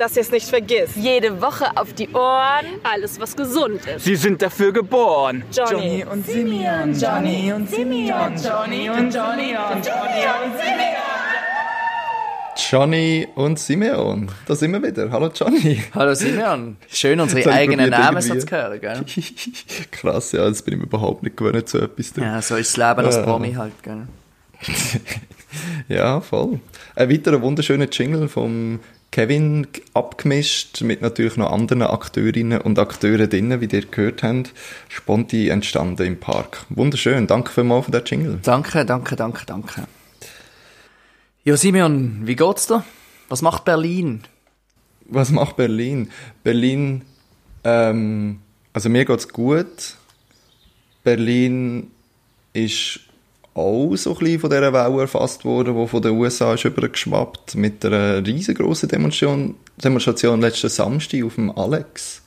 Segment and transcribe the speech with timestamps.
[0.00, 0.96] dass ihr es nicht vergisst.
[0.96, 2.64] Jede Woche auf die Ohren.
[2.82, 4.04] Alles, was gesund ist.
[4.04, 5.44] Sie sind dafür geboren.
[5.52, 11.00] Johnny, und Simeon, Johnny und Simeon, Johnny und Johnny und Johnny und Simeon.
[12.70, 14.30] Johnny und Simeon.
[14.46, 15.10] Da sind wir wieder.
[15.10, 15.82] Hallo Johnny.
[15.94, 16.78] Hallo Simeon.
[16.88, 19.04] Schön, unsere eigenen Namen so zu hören, gell?
[19.90, 22.12] Krass, ja, das bin ich überhaupt nicht gewöhnt, so etwas.
[22.14, 22.22] du.
[22.22, 23.22] Ja, so ist das Leben als Äh.
[23.22, 24.06] Promi halt, gell?
[25.88, 26.60] Ja, voll.
[26.94, 28.78] Ein weiterer wunderschöner Jingle vom
[29.12, 34.52] Kevin abgemischt mit natürlich noch anderen Akteurinnen und Akteuren drinnen, wie ihr gehört habt.
[34.88, 36.64] Sponti entstanden im Park.
[36.68, 37.26] Wunderschön.
[37.26, 38.38] Danke vielmals für den Jingle.
[38.42, 39.86] Danke, danke, danke, danke.
[41.42, 42.84] Ja, Simeon, wie geht's dir?
[43.28, 44.22] Was macht Berlin?
[45.06, 46.10] Was macht Berlin?
[46.44, 47.02] Berlin,
[47.64, 48.40] ähm,
[48.72, 49.96] also mir geht's gut.
[51.02, 51.90] Berlin
[52.52, 53.00] ist
[53.54, 57.56] auch so ein bisschen von dieser Welle erfasst worden, die von den USA ist übergeschwappt
[57.56, 62.22] mit einer riesengroßen Demonstration, Demonstration letzten Samstag auf dem Alex.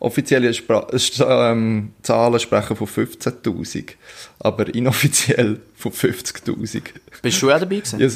[0.00, 0.88] Offizielle Spra
[1.28, 3.92] ähm, Zahlen sprechen von 15.000,
[4.40, 6.82] aber inoffiziell von 50.000.
[7.22, 8.00] Bist du auch dabei gewesen?
[8.00, 8.08] Ja,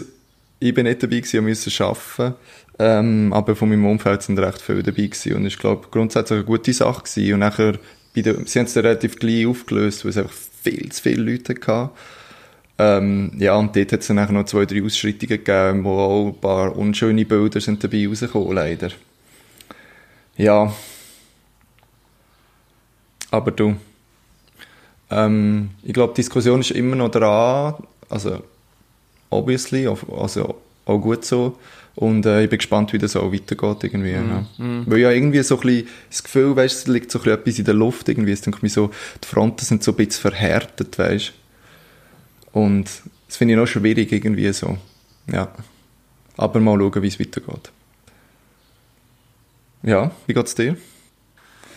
[0.58, 2.34] ich bin nicht dabei gewesen und musste arbeiten.
[2.78, 5.34] Ähm, aber von meinem Umfeld sind recht viele dabei gewesen.
[5.34, 7.34] Und ich glaube, grundsätzlich eine gute Sache gewesen.
[7.34, 7.78] Und nachher,
[8.14, 10.34] bei der, sie haben es relativ gleich aufgelöst, weil es einfach
[10.70, 11.90] viel zu viele Leute hatten.
[12.78, 16.26] Ähm, ja, und dort hat es dann nachher noch zwei, drei Ausschreitungen gegeben, wo auch
[16.26, 18.90] ein paar unschöne Bilder sind dabei rausgekommen, leider.
[20.36, 20.72] Ja.
[23.30, 23.76] Aber du,
[25.10, 27.74] ähm, ich glaube, die Diskussion ist immer noch dran.
[28.08, 28.42] Also,
[29.30, 31.58] obviously, also auch gut so.
[31.96, 34.12] Und äh, ich bin gespannt, wie das auch weitergeht irgendwie.
[34.12, 34.44] ja.
[34.58, 37.58] Weil ja irgendwie so ein bisschen das Gefühl, weißt, es liegt so ein bisschen etwas
[37.58, 38.32] in der Luft irgendwie.
[38.32, 38.90] Es denkt mir so,
[39.24, 41.32] die Fronten sind so ein bisschen verhärtet, weißt.
[42.52, 42.90] Und
[43.26, 44.76] das finde ich noch schwierig irgendwie so.
[45.32, 45.48] Ja.
[46.36, 47.72] Aber mal schauen, wie es weitergeht.
[49.82, 50.76] Ja, wie geht's dir?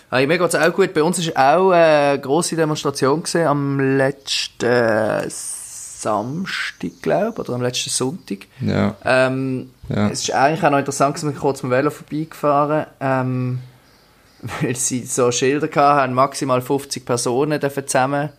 [0.10, 0.94] Hey, mir geht's auch gut.
[0.94, 5.30] Bei uns war auch eine grosse Demonstration gewesen, am letzten äh,
[6.02, 8.40] Samstag, glaube ich, oder am letzten Sonntag.
[8.62, 8.96] Ja.
[9.04, 10.10] Ähm, Ja.
[10.10, 13.60] Es ist eigentlich auch noch interessant, dass wir kurz mit dem Velo vorbeigefahren ähm,
[14.62, 18.30] weil sie so Schilder hatten, maximal 50 Personen dürfen zusammen,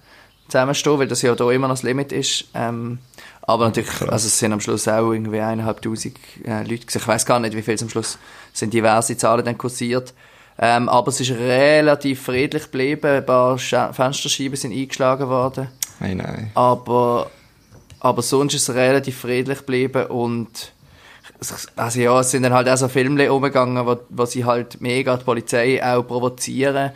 [0.49, 2.47] zusammenstehen, weil das ja da immer noch das Limit ist.
[2.55, 2.99] Ähm,
[3.43, 6.99] aber natürlich, also es sind am Schluss auch irgendwie eineinhalbtausend äh, Leute gewesen.
[6.99, 8.19] Ich weiß gar nicht, wie viel es am Schluss
[8.53, 10.15] sind diverse Zahlen dann kursiert.
[10.59, 13.07] Ähm, aber es ist relativ friedlich geblieben.
[13.07, 15.69] Ein paar Scha Fensterscheiben sind eingeschlagen worden.
[16.01, 16.51] Nein, nein.
[16.55, 17.31] Aber,
[18.01, 20.73] aber sonst ist es relativ friedlich geblieben und
[21.77, 25.17] also ja, es sind dann halt auch so Filme umgegangen, wo, wo sie halt mega
[25.17, 26.91] die Polizei auch provozieren.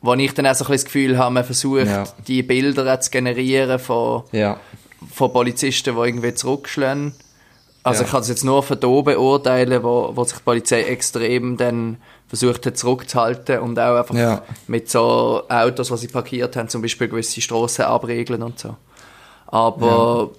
[0.00, 2.04] Wo ich dann auch so ein bisschen das Gefühl habe, man versucht, Ja.
[2.26, 4.58] die Bilder zu generieren von, Ja.
[5.12, 7.14] von Polizisten, die irgendwie zurückschlagen.
[7.82, 8.06] Also Ja.
[8.06, 11.98] ich kann es jetzt nur von da beurteilen, wo, wo sich die Polizei extrem dann
[12.28, 17.08] versucht hat zurückzuhalten und auch einfach mit so Autos, die sie parkiert haben, zum Beispiel
[17.08, 18.76] gewisse Strassen abregeln und so.
[19.46, 20.30] Aber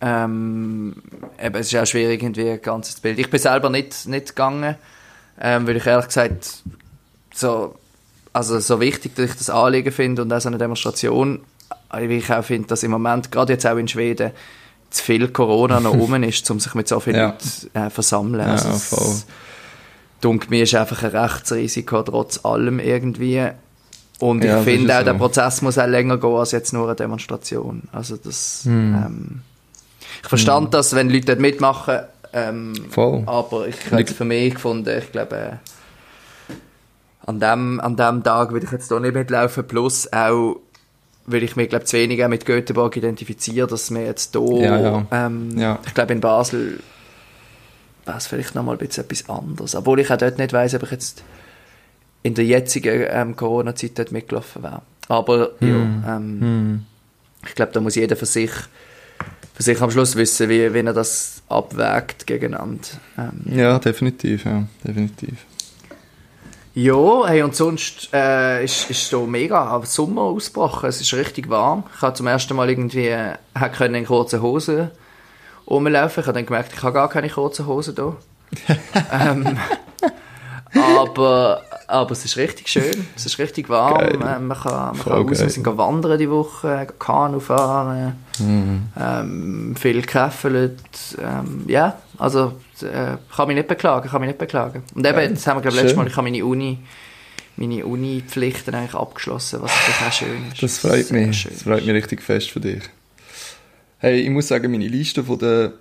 [0.00, 0.94] ähm,
[1.42, 3.18] eben, es ist auch schwierig, irgendwie ein ganzes Bild.
[3.18, 4.76] Ich bin selber nicht, nicht gegangen,
[5.40, 6.62] ähm, weil ich ehrlich gesagt
[7.34, 7.74] so,
[8.32, 11.40] also so wichtig, dass ich das Anliegen finde und auch so eine Demonstration,
[11.92, 14.32] äh, wie ich auch finde, dass im Moment, gerade jetzt auch in Schweden,
[14.90, 17.26] zu viel Corona noch rum ist, um sich mit so vielen Ja.
[17.28, 18.40] Leuten äh, versammeln.
[18.46, 19.14] Ja, also es- voll.
[20.20, 23.48] Dunkel mir ist einfach ein Rechtsrisiko trotz allem irgendwie.
[24.22, 25.18] Und Ja, ich finde auch, der so.
[25.18, 27.82] Prozess muss auch länger gehen als jetzt nur eine Demonstration.
[27.90, 28.94] Also das, Hm.
[28.94, 29.42] ähm,
[30.22, 32.00] ich verstand das, wenn Leute dort mitmachen,
[32.32, 33.24] ähm, Voll.
[33.26, 36.54] aber ich habe jetzt für mich gefunden, ich glaube, äh,
[37.26, 40.56] an dem, an dem Tag würde ich jetzt hier nicht mitlaufen, plus auch,
[41.26, 45.06] weil ich mich, glaube zu wenig mit Göteborg identifiziere, dass wir jetzt hier, Ja, ja.
[45.10, 45.78] Ähm, Ja.
[45.84, 46.78] ich glaube in Basel
[48.06, 49.74] wäre es vielleicht nochmal ein bisschen etwas anderes.
[49.74, 51.22] Obwohl ich auch dort nicht weiss, ob ich jetzt
[52.22, 54.82] in der jetzigen ähm, Corona-Zeit dort mitgelaufen wäre.
[55.08, 56.02] Aber Hm.
[56.04, 56.86] ja, ähm,
[57.46, 58.50] ich glaube, da muss jeder für sich,
[59.54, 62.88] für sich am Schluss wissen, wie, wie er das abwägt gegeneinander.
[63.18, 65.34] Ähm, Ja, definitiv, ja, definitiv.
[66.74, 70.88] ja, hey, und sonst äh, ist, ist so mega am Sommer ausgebrochen.
[70.88, 71.82] Es ist richtig warm.
[71.96, 74.90] Ich habe zum ersten Mal irgendwie äh, hab können in kurzen Hosen
[75.68, 76.20] rumlaufen.
[76.22, 78.16] Ich habe dann gemerkt, ich habe gar keine kurzen Hosen da.
[79.12, 79.58] ähm,
[80.74, 81.62] aber,
[81.92, 83.06] aber es ist richtig schön.
[83.16, 83.98] Es ist richtig warm.
[83.98, 84.14] Geil.
[84.14, 85.40] Äh, man kann, man Voll kann raus.
[85.40, 88.82] Wir sind wandern die Woche, gehen Kanu fahren, Mhm.
[88.98, 90.80] ähm, viel gekäffelt.
[91.20, 94.82] Ähm, ja, also äh, kann mich nicht beklagen, kann mich nicht beklagen.
[94.94, 95.96] Und eben, jetzt haben wir glaube letztes.
[95.96, 96.78] Mal, ich habe meine Uni
[97.56, 100.62] meine Uni-Pflichten eigentlich abgeschlossen, was das auch schön ist.
[100.62, 101.44] Das freut Sehr mich.
[101.48, 102.82] Das freut mich richtig fest für dich.
[103.98, 105.74] Hey, ich muss sagen, meine Liste von der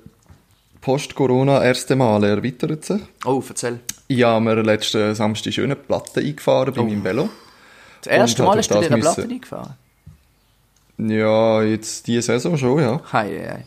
[0.82, 3.02] Post-Corona erste Male erweitert sich.
[3.26, 3.80] Oh, erzähl.
[4.14, 7.30] Ich habe mir letzten Samstag schöne Platte eingefahren bei meinem Velo.
[8.02, 9.74] Das erste Mal hast du dir eine Platte müssen- eingefahren?
[10.98, 13.02] Ja, jetzt diese Saison schon, ja.
[13.14, 13.66] Hei, hei.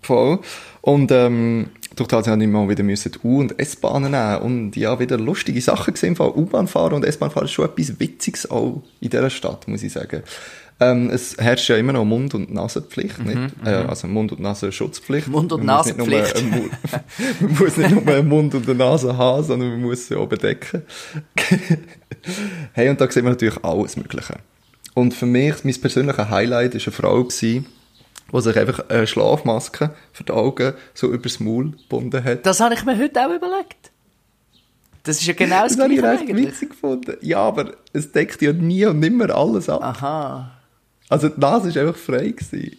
[0.00, 0.38] Voll.
[0.80, 4.98] Und ähm, durch das habe ich mal wieder müssen U- und S-Bahnen nehmen und ja,
[4.98, 8.82] wieder lustige Sachen gesehen von U-Bahn fahren und S-Bahn fahren ist schon etwas Witziges auch
[9.00, 10.22] in dieser Stadt, muss ich sagen.
[10.82, 13.38] Ähm, es herrscht ja immer noch Mund- und Nasenpflicht, nicht?
[13.64, 15.26] Äh, also Mund- und Nasenschutzpflicht.
[15.26, 16.42] Mhm, Mund- und Nasenpflicht.
[17.40, 20.26] Man muss nicht nur einen Mund und eine Nase haben, sondern man muss sie auch
[20.26, 20.82] bedecken.
[22.72, 24.36] hey, und da sehen wir natürlich alles Mögliche.
[24.94, 27.66] Und für mich, mein persönlicher Highlight war eine Frau, gewesen,
[28.32, 32.46] die sich einfach eine Schlafmaske für die Augen so übers Maul gebunden hat.
[32.46, 33.90] Das habe ich mir heute auch überlegt.
[35.02, 36.46] Das ist ja genau das, Das habe ich Gleiche recht eigentlich.
[36.48, 37.16] witzig gefunden.
[37.22, 39.82] Ja, aber es deckt ja nie und nimmer alles ab.
[39.82, 40.50] Aha.
[41.08, 42.28] Also die Nase war einfach frei.
[42.28, 42.76] Gewesen.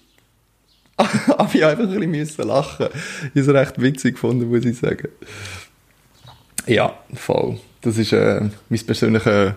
[0.98, 2.88] aber ich einfach ein bisschen lachen.
[3.34, 5.08] Ich habe es recht witzig gefunden, muss ich sagen.
[6.68, 7.60] Ja, voll.
[7.82, 9.56] Das war äh, mein persönlicher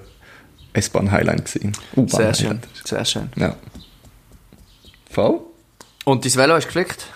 [0.72, 1.44] S-Bahn-Highlight.
[1.44, 1.72] gewesen.
[2.08, 3.28] Sehr schön, sehr schön.
[3.36, 3.54] Ja.
[5.10, 5.40] Voll.
[6.04, 7.06] Und dein Velo hast du geflickt?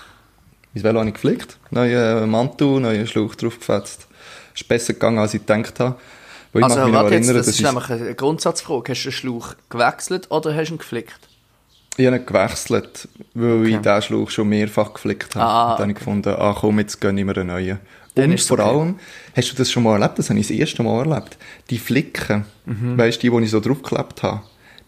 [0.74, 4.06] Mein Velo habe ich geflickt, neuen Mantel, neuen Schlauch draufgefetzt.
[4.54, 5.96] Ist besser gegangen, als ich gedacht habe.
[6.52, 8.92] Weil ich Also noch warte jetzt, das dass ist ich, nämlich eine Grundsatzfrage.
[8.92, 11.18] Hast du den Schlauch gewechselt oder hast du ihn geflickt?
[11.96, 13.82] ich habe ihn gewechselt, weil ich Okay.
[13.82, 15.44] diesen Schlauch schon mehrfach geflickt habe.
[15.44, 17.80] Ah, und dann habe ich gefunden, ah komm, jetzt gönne ich mir einen neuen.
[18.14, 18.68] Dann und es vor okay.
[18.68, 18.98] allem,
[19.36, 20.16] hast du das schon mal erlebt?
[20.18, 21.36] Das habe ich das erste Mal erlebt.
[21.70, 22.96] Die Flicken, Mhm.
[22.96, 24.42] weißt du, die, die ich so draufgeklebt habe,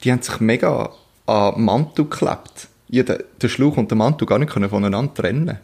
[0.05, 0.91] die haben sich mega
[1.27, 2.69] an den Mantel geklebt.
[2.91, 5.59] Ich den- den Schlauch und den Mantel gar nicht voneinander trennen.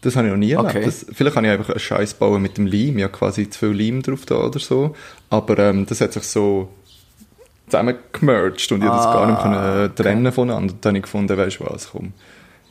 [0.00, 0.76] Das habe ich noch nie erlebt.
[0.76, 0.84] Okay.
[0.84, 2.98] Das, vielleicht habe ich einfach einen Scheiß bauen mit dem Leim.
[2.98, 4.94] Ich habe quasi zu viel Leim drauf da oder so.
[5.28, 6.68] Aber ähm, das hat sich so
[7.66, 9.42] zusammengemerged und ich konnte das gar nicht Ah,
[9.88, 10.72] können trennen voneinander.
[10.74, 12.12] Und dann habe ich gefunden, weißt du was, komm,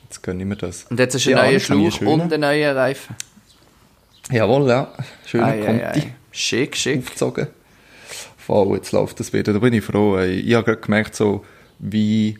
[0.05, 0.85] jetzt gönne ich mir das.
[0.89, 3.15] Und jetzt Ja, habe ich Schlauch einen und einen neuen Reifen.
[4.31, 4.91] Jawohl, ja.
[5.25, 6.13] Schöner Ei, ei, Conti ei.
[6.31, 6.99] Schick, schick.
[6.99, 7.47] aufgezogen.
[8.37, 9.51] Voll, jetzt läuft das wieder.
[9.53, 10.15] Da bin ich froh.
[10.17, 10.39] Ey.
[10.39, 11.43] Ich habe gerade gemerkt, so,
[11.79, 12.37] wie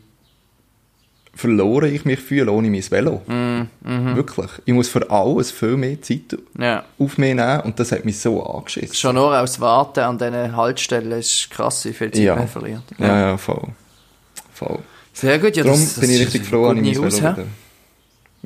[1.37, 3.21] verloren ich mich fühle ohne mein Velo.
[3.27, 4.49] Mm, Wirklich.
[4.65, 6.83] Ich muss für alles viel mehr Zeit Ja.
[6.99, 8.95] auf mich nehmen und das hat mich so angeschissen.
[8.95, 12.35] Schon nur aus Warten an diesen Haltestellen ist krass, wie viel Zeit Ja.
[12.35, 12.83] man verliert.
[12.97, 13.67] Ja, ja, voll.
[14.53, 14.79] Voll.
[15.13, 17.37] Sehr gut, ja, Darum das, das bin ich richtig froh, an gute ich mein Velo
[17.37, 17.45] wieder.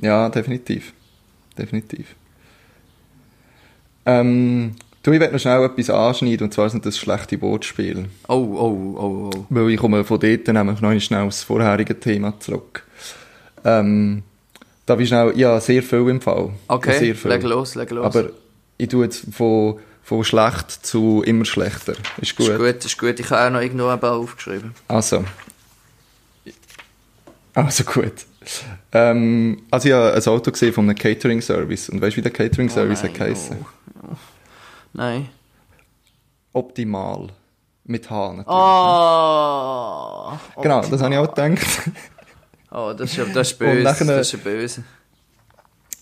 [0.02, 0.94] Ja, definitiv.
[1.58, 2.16] Definitiv.
[4.06, 8.06] Ähm, du, ich werde noch schnell etwas anschneiden, und zwar sind das schlechte Wortspiele.
[8.28, 9.46] Oh, oh, oh, oh.
[9.50, 12.84] Weil ich komme von dort nämlich noch schnell aufs vorherige Thema zurück.
[13.64, 14.24] Ähm,
[14.86, 16.50] da ich schnell, ja, sehr viel im Fall.
[16.68, 17.32] Okay, sehr viel.
[17.32, 18.06] leg los, leg los.
[18.06, 18.30] Aber
[18.78, 21.94] ich tue jetzt von, von schlecht zu immer schlechter.
[22.20, 22.50] Ist gut.
[22.50, 23.20] Ist gut, ist gut.
[23.20, 24.74] Ich habe auch noch irgendwo ein paar aufgeschrieben.
[24.88, 25.24] Also.
[27.54, 28.14] Also gut.
[28.92, 31.90] Ähm, also ich habe ein Auto gesehen von einem Catering-Service.
[31.90, 33.58] Und weißt du, wie der Catering-Service Oh nein, hat geheißen?
[34.94, 35.30] Nein.
[36.54, 37.28] Optimal.
[37.84, 38.48] Mit H natürlich.
[38.48, 40.38] Oh!
[40.62, 41.66] genau, das habe ich auch gedacht.
[42.74, 43.84] Oh, das ist, ja- das ist böse.
[43.84, 44.84] nachher- Das ist böse.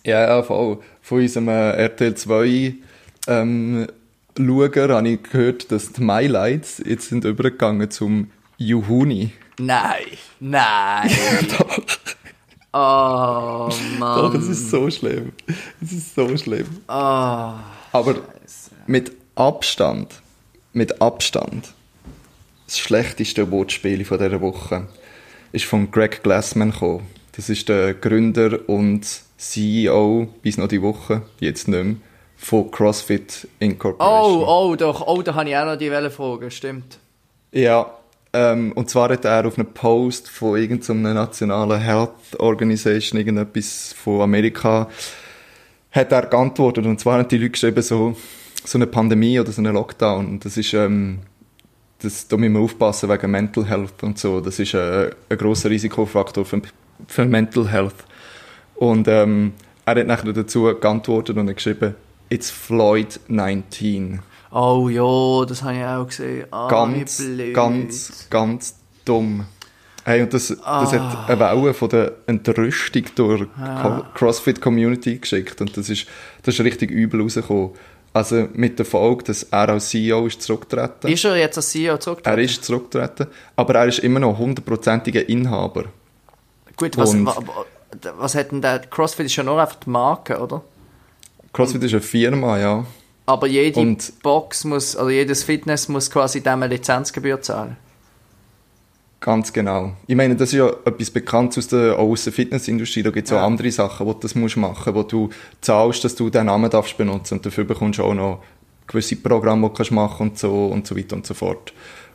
[0.03, 0.77] Ja, ja, voll.
[1.01, 2.75] Von unserem äh, RTL 2
[3.27, 3.87] ähm,
[4.37, 9.31] Schauer habe ich gehört, dass die MyLights jetzt sind übergegangen zum Juhuni.
[9.59, 10.03] Nein,
[10.39, 11.09] nein.
[12.73, 14.35] oh, Doch, Mann.
[14.35, 15.33] es ist so schlimm.
[15.81, 16.67] Es ist so schlimm.
[16.87, 16.91] Oh.
[17.91, 18.15] Aber
[18.87, 20.21] mit Abstand,
[20.73, 21.73] mit Abstand,
[22.65, 24.87] das schlechteste Wortspiel von dieser Woche
[25.51, 27.07] ist von Greg Glassman gekommen.
[27.35, 29.05] Das ist der Gründer und
[29.37, 31.95] CEO, bis noch die Woche, jetzt nicht mehr,
[32.35, 34.43] von CrossFit Incorporation.
[34.43, 35.07] Oh, oh, doch.
[35.07, 36.51] Oh, da habe ich auch noch die Welle fragen.
[36.51, 36.99] Stimmt.
[37.51, 37.91] Ja,
[38.31, 44.21] ähm, und zwar hat er auf einen Post von irgendeiner nationalen Health Organization, irgendetwas von
[44.21, 44.87] Amerika,
[45.91, 46.85] hat er geantwortet.
[46.85, 48.15] Und zwar haben die Leute geschrieben, so,
[48.63, 50.27] so eine Pandemie oder so einen Lockdown.
[50.27, 51.19] Und das ist, ähm,
[52.01, 54.41] das, da müssen wir aufpassen wegen Mental Health und so.
[54.41, 56.61] Das ist äh, ein grosser Risikofaktor für,
[57.07, 57.95] für Mental Health.
[58.75, 59.53] Und ähm,
[59.85, 61.95] er hat nachher dazu geantwortet und geschrieben,
[62.29, 64.19] it's Floyd 19
[64.51, 66.45] Oh ja, das habe ich auch gesehen.
[66.51, 67.21] Ah, ganz,
[67.53, 68.75] ganz, ganz
[69.05, 69.45] dumm.
[70.05, 70.91] Hey, und das, das Ah.
[70.91, 73.47] hat eine Welle von der Entrüstung durch die
[74.15, 75.61] CrossFit-Community geschickt.
[75.61, 76.07] Und das ist,
[76.43, 77.71] das ist richtig übel rausgekommen.
[78.11, 81.11] Also mit der Folge, dass er als CEO ist zurückgetreten.
[81.11, 82.39] Ist er jetzt als CEO er zurückgetreten?
[82.43, 85.85] ist zurückgetreten, aber er ist immer noch hundertprozentiger Inhaber.
[86.75, 87.65] Gut, was, und- wa, wa,
[88.17, 90.63] was hat denn der CrossFit ist ja nur einfach die Marke, oder?
[91.53, 92.83] CrossFit ist eine Firma, ja.
[93.29, 97.77] Aber jede Und- Box muss, oder jedes Fitness muss quasi dem eine Lizenzgebühr zahlen.
[99.19, 99.93] Ganz genau.
[100.07, 103.03] Ich meine, das ist ja etwas Bekanntes aus der, auch aus der Fitnessindustrie.
[103.03, 103.41] Da gibt es Ja.
[103.41, 105.29] auch andere Sachen, wo du das musst machen wo du
[105.61, 108.41] zahlst, dass du den Namen darfst benutzen und dafür bekommst du auch noch
[108.87, 111.71] gewisse Programme, die du kannst machen und so und so weiter und so fort.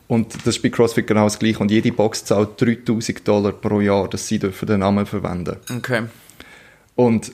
[0.09, 1.61] Und das ist bei CrossFit genau das Gleiche.
[1.61, 6.03] Und jede Box zahlt 3000 Dollar pro Jahr, dass sie dürfen den Namen verwenden Okay.
[6.97, 7.33] Und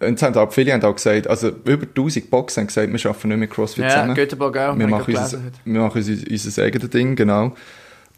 [0.00, 3.28] jetzt haben auch viele haben auch gesagt, also über 1000 Boxen haben gesagt, wir arbeiten
[3.28, 4.14] nicht mit CrossFit Ja, zusammen.
[4.14, 4.78] Göteborg auch.
[4.78, 7.52] Wir machen, unser, wir machen unser, unser eigenes Ding, genau.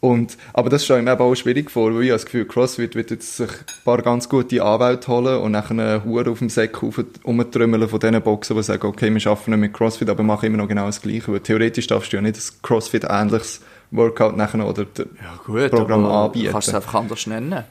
[0.01, 2.45] Und, aber das stelle ich mir eben auch schwierig vor, weil ich habe das Gefühl,
[2.45, 6.39] CrossFit wird jetzt sich ein paar ganz gute Anwälte holen und nachher einen Hure auf
[6.39, 10.23] dem Sack rumtrümmeln von diesen Boxen, die sagen, okay, wir arbeiten nicht mit CrossFit, aber
[10.23, 11.31] machen immer noch genau das Gleiche.
[11.31, 13.61] Weil theoretisch darfst du ja nicht ein CrossFit-ähnliches
[13.91, 16.47] Workout nachher oder Ja, gut, Programm aber anbieten.
[16.47, 17.63] Du kannst es einfach anders nennen.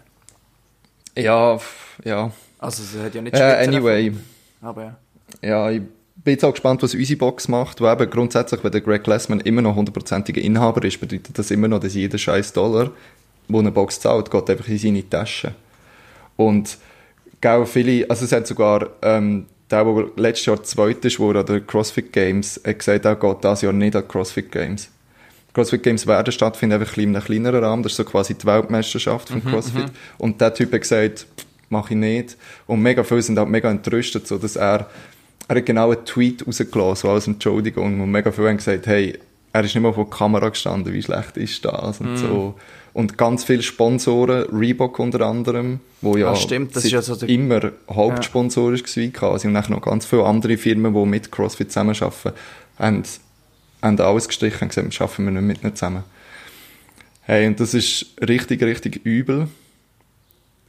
[1.17, 1.59] ja,
[2.05, 2.31] ja.
[2.61, 4.13] Also, es hat ja nicht Äh, anyway,
[4.61, 4.97] Aber ja.
[5.43, 5.81] Ja, ich
[6.17, 9.41] bin jetzt auch gespannt, was unsere Box macht, weil eben grundsätzlich, wenn der Greg Glassman
[9.41, 12.91] immer noch hundertprozentiger Inhaber ist, bedeutet das immer noch, dass jeder scheiß Dollar,
[13.49, 15.55] wo eine Box zahlt, geht einfach in seine Tasche.
[16.37, 16.77] Und
[17.41, 21.47] gell, viele, also es hat sogar ähm, der, der letztes Jahr Zweiter ist, wo an
[21.47, 24.91] den CrossFit Games, hat gesagt, er geht dieses Jahr nicht an die CrossFit Games.
[25.55, 27.83] CrossFit Games werden stattfinden, einfach in einem kleineren Rahmen.
[27.83, 29.87] Das ist so quasi die Weltmeisterschaft von CrossFit.
[30.19, 31.27] Und der Typ hat gesagt,
[31.71, 32.37] mache ich nicht.
[32.67, 34.91] Und mega viele sind halt mega entrüstet, so dass er,
[35.49, 38.01] er hat genau einen Tweet rausgelassen, so als Entschuldigung.
[38.01, 39.19] Und mega viele haben gesagt, hey,
[39.53, 42.55] er ist nicht mal vor der Kamera gestanden, wie schlecht ist das und so.
[42.93, 47.15] Und ganz viele Sponsoren, Reebok unter anderem, wo ja, Ah, stimmt, das ist ja so
[47.17, 49.47] der- immer Hauptsponsor ist war quasi.
[49.49, 52.33] Und dann noch ganz viele andere Firmen, die mit CrossFit zusammenarbeiten,
[52.79, 53.03] haben,
[53.83, 56.03] haben alles gestrichen und gesagt, wir arbeiten wir nicht mit ihnen zusammen.
[57.23, 59.47] Hey, und das ist richtig, richtig übel.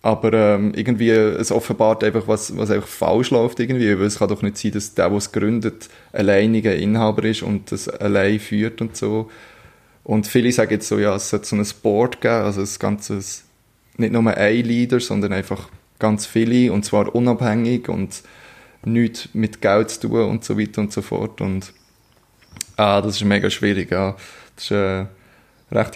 [0.03, 3.97] Aber ähm, irgendwie, es offenbart einfach, was, was einfach falsch läuft irgendwie.
[3.97, 7.71] Weil es kann doch nicht sein, dass der, der es gründet, alleiniger Inhaber ist und
[7.71, 9.29] das allein führt und so.
[10.03, 13.43] Und viele sagen jetzt so, ja, es sollte so ein Board geben, also ein ganzes,
[13.97, 18.23] nicht nur ein Leader, sondern einfach ganz viele und zwar unabhängig und
[18.83, 21.39] nichts mit Geld zu tun und so weiter und so fort.
[21.41, 21.73] Und
[22.77, 24.15] ah, das ist mega schwierig, ja.
[24.55, 25.05] Das ist äh,
[25.71, 25.95] recht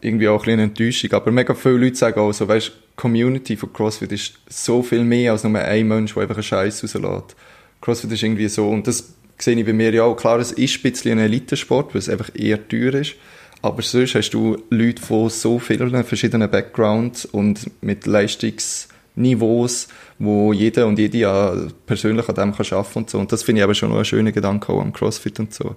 [0.00, 1.12] irgendwie auch ein bisschen Enttäuschung.
[1.12, 5.04] Aber mega viele Leute sagen auch so, weißt, die Community von CrossFit ist so viel
[5.04, 7.36] mehr als nur ein Mensch, der einfach einen Scheiß rauslässt.
[7.80, 10.16] CrossFit ist irgendwie so, und das sehe ich bei mir ja auch.
[10.16, 13.14] Klar, es ist ein bisschen ein Elitensport, weil es einfach eher teuer ist.
[13.62, 19.88] Aber sonst hast du Leute von so vielen verschiedenen Backgrounds und mit Leistungsniveaus,
[20.18, 21.54] wo jeder und jede ja
[21.84, 23.18] persönlich an dem kann arbeiten und so.
[23.18, 25.76] Und das finde ich aber schon noch einen schönen Gedanke auch am CrossFit und so.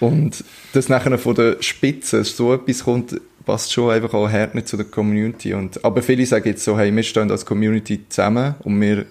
[0.00, 4.68] Und das nachher von der Spitze so etwas kommt, passt schon einfach auch hart nicht
[4.68, 5.54] zu der Community.
[5.54, 9.06] Und, aber viele sagen jetzt so, hey, wir stehen als Community zusammen und wir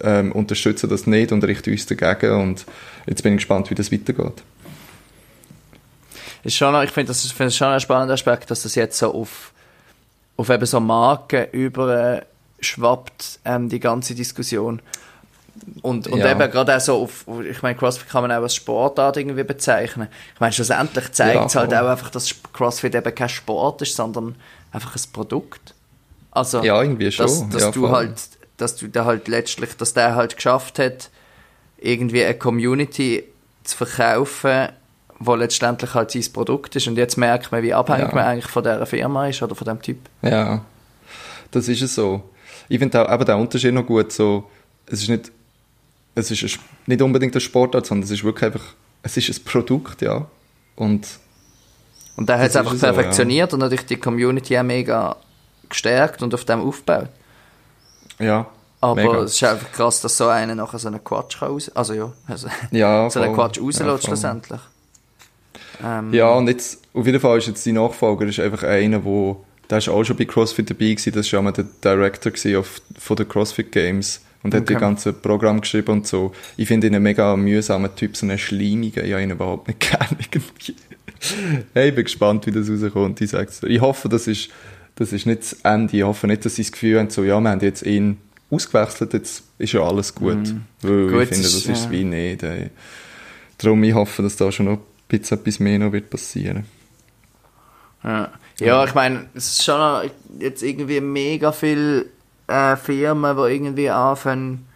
[0.00, 2.40] ähm, unterstützen das nicht und richten uns dagegen.
[2.40, 2.64] Und
[3.06, 4.42] jetzt bin ich gespannt, wie das weitergeht.
[6.44, 8.98] Ist schon, ich finde das, ich finde das schon ein spannender Aspekt, dass das jetzt
[8.98, 9.52] so auf,
[10.36, 12.22] auf eben so Marken über
[12.60, 14.80] schwappt, ähm, die ganze Diskussion.
[15.82, 16.30] Und, und Ja.
[16.32, 20.08] eben gerade auch so auf, ich meine, CrossFit kann man auch als Sportart irgendwie bezeichnen.
[20.34, 21.78] Ich meine, schlussendlich zeigt es Ja, halt voll.
[21.80, 24.34] auch einfach, dass CrossFit eben kein Sport ist, sondern
[24.72, 25.74] einfach ein Produkt.
[26.30, 27.26] Also, Ja, irgendwie schon.
[27.26, 27.90] Dass, dass Ja, du voll.
[27.96, 28.14] halt,
[28.58, 31.10] dass du da halt letztlich, dass der halt geschafft hat,
[31.78, 33.24] irgendwie eine Community
[33.64, 34.68] zu verkaufen,
[35.20, 36.86] wo letztendlich halt sein Produkt ist.
[36.86, 39.80] Und jetzt merkt man, wie abhängig man eigentlich von dieser Firma ist oder von dem
[39.82, 39.98] Typ.
[40.22, 40.64] Ja,
[41.50, 42.22] das ist es so.
[42.68, 44.44] Ich finde auch eben den Unterschied noch gut, so,
[44.86, 45.32] es ist nicht,
[46.18, 50.02] es ist nicht unbedingt ein Sportart, sondern es ist wirklich einfach, es ist ein Produkt,
[50.02, 50.26] ja.
[50.76, 51.06] Und
[52.16, 55.16] Und der hat es einfach so, perfektioniert und natürlich die Community auch mega
[55.68, 57.08] gestärkt und auf dem aufgebaut.
[58.18, 58.46] ja,
[58.80, 59.22] Aber mega.
[59.22, 61.70] es ist einfach krass, dass so einer nachher so einen Quatsch raus...
[61.74, 63.34] Also ja, also, Ja, so einen.
[63.34, 64.60] Quatsch rauslässt Ja, schlussendlich.
[65.84, 69.44] Ähm, Ja, und jetzt, auf jeden Fall ist jetzt die Nachfolger ist einfach einer, wo,
[69.70, 72.56] der ist auch schon bei CrossFit dabei gewesen, das war ja mal der Director gewesen
[72.56, 74.74] auf, von den CrossFit Games und hat Okay.
[74.74, 76.32] die ganze Programm geschrieben und so.
[76.56, 79.78] Ich finde ihn einen mega mühsamen Typ, so einen Schleimigen, ich habe ihn überhaupt nicht
[80.32, 80.76] irgendwie.
[81.74, 83.68] hey, ich bin gespannt, wie das rauskommt, ich sag's dir.
[83.68, 84.50] Ich hoffe, das ist,
[84.96, 87.40] das ist nicht das Ende, ich hoffe nicht, dass sie das Gefühl haben, so, ja,
[87.40, 88.18] wir haben jetzt ihn
[88.50, 90.54] ausgewechselt, jetzt ist ja alles gut.
[90.82, 91.12] Weil Mhm.
[91.12, 91.90] Gut, ich finde, das ist, ist ja.
[91.90, 92.70] wie nicht, ey.
[93.58, 96.64] Darum, ich hoffe, dass da schon noch ein bisschen etwas mehr noch wird passieren.
[98.04, 98.30] Ja,
[98.60, 102.06] ja ich meine, es ist schon jetzt irgendwie mega viele
[102.48, 104.66] äh, Firmen, die irgendwie anfangen,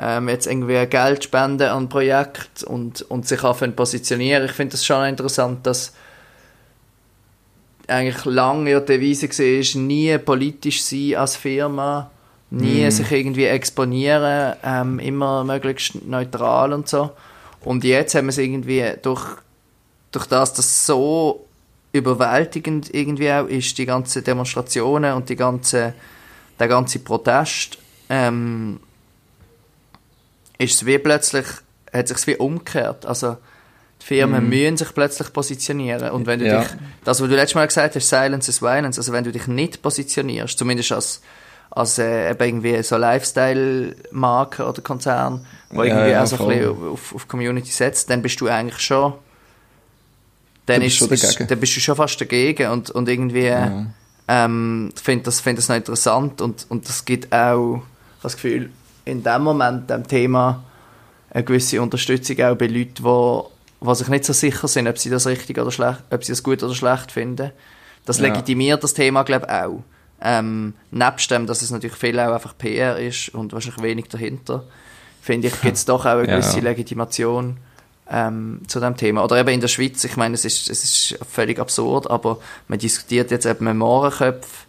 [0.00, 4.44] ähm, jetzt irgendwie Geld spenden an Projekt und, und sich anfangen positionieren.
[4.44, 5.94] Ich finde das schon interessant, dass
[7.88, 12.10] eigentlich lange ja die Devise war, nie politisch sein als Firma,
[12.50, 17.10] nie sich irgendwie exponieren, ähm, immer möglichst neutral und so.
[17.64, 19.24] Und jetzt haben wir es irgendwie durch,
[20.12, 21.46] durch das, dass so
[21.92, 25.94] überwältigend irgendwie auch ist, die ganzen Demonstrationen und die ganze,
[26.58, 28.80] der ganze Protest, ähm,
[30.58, 31.46] ist es wie plötzlich,
[31.92, 33.04] hat sich wie umgekehrt.
[33.06, 33.36] Also,
[34.00, 36.10] die Firmen müssen sich plötzlich positionieren.
[36.10, 36.58] Und wenn du Ja.
[36.60, 36.68] dich,
[37.04, 39.82] das, was du letztes Mal gesagt hast, Silence is Violence, also wenn du dich nicht
[39.82, 41.20] positionierst, zumindest als,
[41.70, 46.48] als äh, eben irgendwie so Lifestyle-Marke oder Konzern, wo Ja, irgendwie ja, auch so ein
[46.48, 49.14] bisschen auf, auf Community setzt, dann bist du eigentlich schon
[50.66, 51.08] dann, ist, schon
[51.46, 53.44] dann bist du schon fast dagegen und, und irgendwie
[54.28, 57.82] ähm, ich finde das, find das noch interessant und, und das gibt auch
[58.22, 58.70] das Gefühl,
[59.04, 60.64] in dem Moment, dem Thema,
[61.30, 65.10] eine gewisse Unterstützung auch bei Leuten, die, die sich nicht so sicher sind, ob sie
[65.10, 67.52] das richtig oder schlecht, ob sie das gut oder schlecht finden.
[68.04, 68.24] Das Ja.
[68.24, 69.82] legitimiert das Thema, glaube ich, auch.
[70.20, 74.64] Ähm, nebst dem, dass es natürlich viel auch einfach PR ist und wahrscheinlich wenig dahinter,
[75.20, 76.36] finde ich, gibt es doch auch eine Ja.
[76.36, 77.58] gewisse Legitimation
[78.10, 79.24] ähm, zu dem Thema.
[79.24, 82.78] Oder eben in der Schweiz, ich meine, es ist, es ist völlig absurd, aber man
[82.78, 84.66] diskutiert jetzt eben mit Mohrenköpfen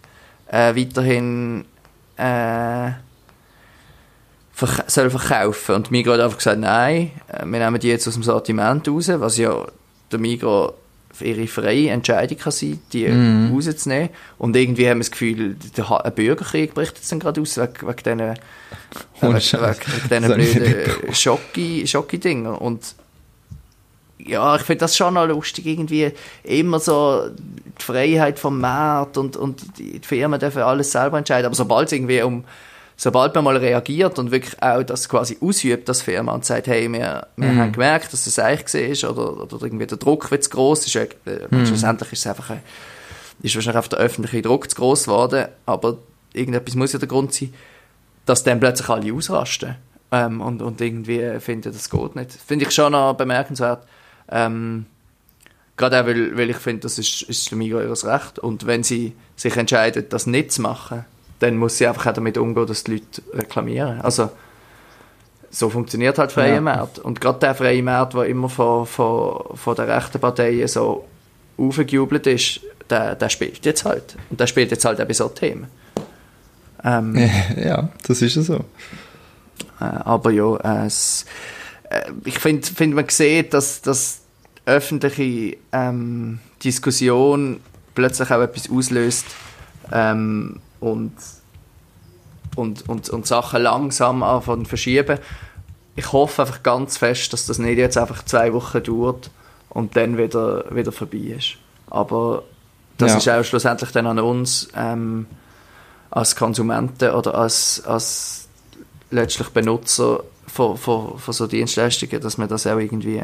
[0.47, 1.65] äh, weiterhin
[2.17, 2.91] äh,
[4.53, 5.75] verk soll verkaufen.
[5.75, 9.09] Und Migros hat einfach gesagt, nein, äh, wir nehmen die jetzt aus dem Sortiment raus,
[9.13, 9.67] was ja
[10.11, 10.73] der Migros
[11.19, 14.09] ihre freie Entscheidung kann sein, die rauszunehmen.
[14.37, 17.73] Und irgendwie haben wir das Gefühl, der ein Bürgerkrieg bricht jetzt dann gerade aus, wegen,
[17.81, 18.19] wegen diesen,
[19.19, 19.39] wegen,
[20.09, 22.53] wegen diesen blöden Schocki- Schocki-Dingen.
[22.53, 22.93] Und
[24.19, 26.11] ja, ich finde das schon noch lustig, irgendwie
[26.43, 31.45] immer so die Freiheit vom Markt und, und die Firmen dürfen alles selber entscheiden.
[31.45, 32.43] Aber sobald es irgendwie um,
[32.95, 36.91] sobald man mal reagiert und wirklich auch das quasi ausübt, das Firma und sagt, hey,
[36.91, 40.49] wir, wir haben gemerkt, dass es eigentlich ist oder, oder irgendwie der Druck wird zu
[40.49, 41.07] gross ist, äh,
[41.65, 42.61] schlussendlich ist es einfach ein,
[43.43, 45.97] ist wahrscheinlich auf der öffentliche Druck zu gross geworden, aber
[46.33, 47.53] irgendetwas muss ja der Grund sein,
[48.25, 49.75] dass dann plötzlich alle ausrasten
[50.11, 52.31] ähm, und, und irgendwie finden, das geht nicht.
[52.31, 53.83] Finde ich schon noch bemerkenswert.
[54.29, 54.85] Ähm,
[55.77, 58.39] gerade auch, weil, weil ich finde, das ist, ist für mich ihr Recht.
[58.39, 61.05] Und wenn sie sich entscheiden, das nicht zu machen,
[61.39, 64.01] dann muss sie einfach auch damit umgehen, dass die Leute reklamieren.
[64.01, 64.31] Also,
[65.49, 66.61] so funktioniert halt freie Ja.
[66.61, 66.99] Markt.
[66.99, 71.05] Und gerade der freie Markt, der immer von, von, von der rechten Parteien so
[71.57, 74.17] aufgejubelt ist, der, der spielt jetzt halt.
[74.29, 75.67] Und der spielt jetzt halt auch bei so Themen.
[76.83, 77.15] Ähm,
[77.57, 78.55] ja, das ist ja so.
[79.79, 81.27] äh, aber ja, es, äh,
[82.25, 84.21] ich finde, find, man sieht, dass, dass
[84.65, 87.61] öffentliche ähm, Diskussion
[87.95, 89.25] plötzlich auch etwas auslöst
[89.91, 91.13] ähm, und,
[92.55, 95.19] und, und, und Sachen langsam anfangen zu verschieben.
[95.95, 99.31] Ich hoffe einfach ganz fest, dass das nicht jetzt einfach zwei Wochen dauert
[99.69, 101.53] und dann wieder, wieder vorbei ist.
[101.89, 102.43] Aber
[102.97, 103.17] das Ja.
[103.17, 105.25] ist auch schlussendlich dann an uns ähm,
[106.11, 108.47] als Konsumenten oder als, als
[109.11, 110.23] letztlich Benutzer
[110.57, 113.21] von, von, von so Dienstleistungen, dass man das auch irgendwie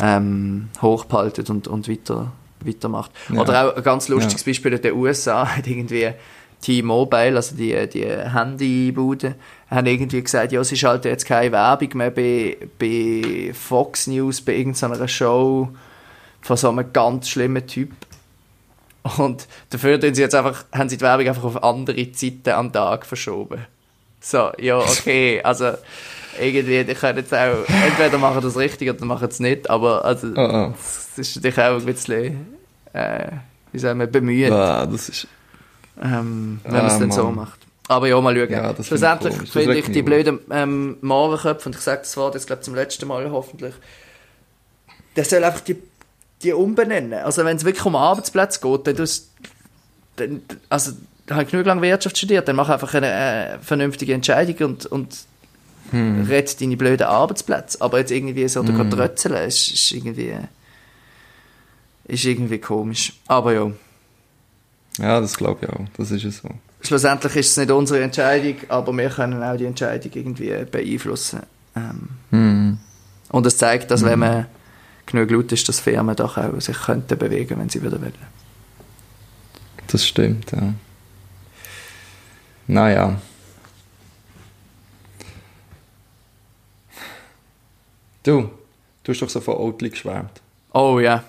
[0.00, 3.10] ähm, hochbehaltet und, und weiter, weitermacht.
[3.28, 3.42] Ja.
[3.42, 4.50] Oder auch ein ganz lustiges Ja.
[4.50, 6.12] Beispiel in den USA hat irgendwie
[6.62, 9.34] T-Mobile, also die, die Handybude,
[9.70, 14.56] haben irgendwie gesagt, ja, sie schalten jetzt keine Werbung mehr bei, bei Fox News, bei
[14.56, 15.68] irgendeiner Show
[16.40, 17.92] von so einem ganz schlimmen Typ.
[19.18, 22.72] Und dafür tun sie jetzt einfach, haben sie die Werbung einfach auf andere Zeiten am
[22.72, 23.66] Tag verschoben.
[24.26, 25.72] So, ja, okay, also
[26.40, 30.28] irgendwie, die können jetzt auch, entweder machen das richtig oder machen es nicht, aber also,
[30.34, 30.72] Oh, oh.
[30.72, 32.46] das ist natürlich auch ein bisschen,
[32.94, 33.26] äh,
[33.72, 35.26] wie sagen wir, bemüht, Ah, das ist,
[36.02, 37.34] ähm, wenn man es Ah, dann so Mann.
[37.34, 37.60] macht.
[37.86, 38.50] Aber ja, mal schauen.
[38.50, 39.34] Ja, das finde ich Schlussendlich.
[39.52, 42.74] Das regt ich die blöden ähm, Mohrenköpfe, und ich sage das Wort jetzt glaube zum
[42.74, 43.74] letzten Mal hoffentlich,
[45.16, 45.76] der soll einfach die,
[46.42, 47.12] die umbenennen.
[47.22, 49.28] Also wenn es wirklich um Arbeitsplätze geht, dann, tust-
[50.16, 50.92] dann also
[51.30, 55.16] habe ich genug lange Wirtschaft studiert, dann mach einfach eine äh, vernünftige Entscheidung und, und
[55.90, 56.24] Hm.
[56.24, 57.80] rett deine blöden Arbeitsplätze.
[57.80, 58.90] Aber jetzt irgendwie so hm.
[58.90, 60.34] trötzeln, ist, ist irgendwie
[62.06, 63.12] ist irgendwie komisch.
[63.26, 63.70] Aber ja.
[64.98, 65.84] ja, das glaube ich auch.
[65.96, 66.48] Das ist ja so.
[66.82, 71.40] schlussendlich ist es nicht unsere Entscheidung, aber wir können auch die Entscheidung irgendwie beeinflussen.
[71.76, 72.78] Ähm, Hm.
[73.30, 74.46] und es zeigt, dass wenn man
[75.06, 78.12] genug laut ist, dass Firmen doch auch sich könnten bewegen, wenn sie wieder wollen.
[79.88, 80.72] Das stimmt, ja.
[82.66, 83.20] Naja.
[88.22, 88.48] Du,
[89.02, 90.40] du hast doch so von Oatly geschwärmt.
[90.72, 91.24] Oh ja.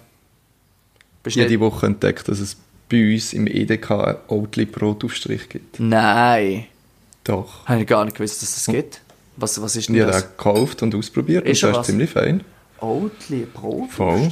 [1.24, 1.58] Bist Ich habe nicht...
[1.58, 2.56] die Woche entdeckt, dass es
[2.90, 5.80] bei uns im EDK einen Oatly Brotaufstrich gibt.
[5.80, 6.66] Nein.
[7.24, 7.66] Doch.
[7.68, 9.02] Habe ich gar nicht gewusst, dass das gibt.
[9.38, 10.22] Was, was ist denn ich habe das?
[10.24, 11.88] den gekauft und ausprobiert Ist und das was?
[11.88, 12.44] ist ziemlich fein.
[12.80, 13.92] Oatly, Brot.
[13.92, 14.32] Voll.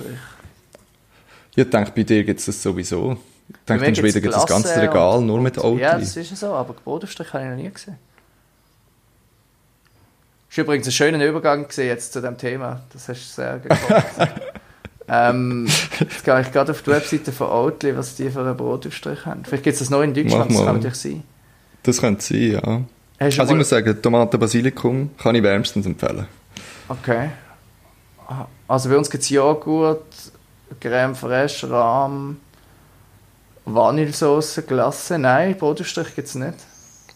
[1.55, 3.17] Ich denke, bei dir gibt es das sowieso.
[3.67, 5.81] Denke, in Schweden gibt es das ganze Regal und- nur mit Oatly.
[5.81, 7.97] Ja, das ist ja so, aber Brotaufstrich habe ich noch nie gesehen.
[10.49, 12.81] Das war übrigens ein schöner Übergang gewesen jetzt zu dem Thema.
[12.93, 14.05] Das hast du sehr gut gemacht.
[15.05, 15.67] Ähm,
[15.99, 19.43] jetzt gehe ich gerade auf die Webseite von Oatly, was die für einen Brotaufstrich haben.
[19.43, 21.23] Vielleicht gibt es das noch in Deutschland, das kann natürlich sein.
[21.83, 22.81] Das könnte sein, ja.
[23.19, 26.25] Hast Also ich muss sagen, Tomate Basilikum kann ich wärmstens empfehlen.
[26.87, 27.31] Okay.
[28.29, 30.05] Ah, Also bei uns gibt es Joghurt,
[30.79, 32.37] Creme fraiche, Rahm,
[33.65, 35.17] Vanillesauce, Glasse.
[35.17, 36.55] Nein, Brotaufstrich gibt es nicht.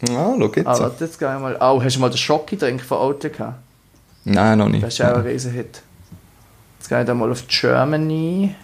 [0.09, 0.67] Ah, schau jetzt.
[0.67, 1.57] Ah, warte, jetzt gehe ich mal.
[1.59, 3.59] Oh, hast du mal den Schocki-Drink von Oatly gehabt?
[4.23, 4.83] Nein, noch nicht.
[4.83, 5.81] Das ist auch ein Riesenhit.
[6.77, 8.55] Jetzt gehe ich da mal auf Germany.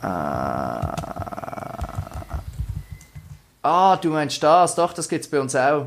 [0.00, 0.94] Ah,
[3.62, 4.74] ah du meinst das?
[4.76, 5.86] Doch, das gibt es bei uns auch.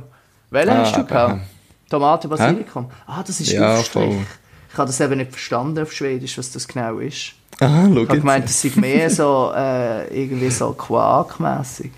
[0.49, 1.33] Welchen Ah, hast du gehabt?
[1.33, 1.41] ähm.
[1.89, 2.89] Tomate, Basilikum.
[3.07, 4.05] Ah, das ist Ja, Aufstrich.
[4.05, 4.25] voll.
[4.71, 7.33] Ich habe das eben nicht verstanden auf Schwedisch, was das genau ist.
[7.62, 11.91] Ah, schau Ich habe gemeint, das sei mehr so, äh, irgendwie so Quark-mässig.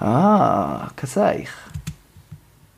[0.00, 1.46] Ah, kann sein.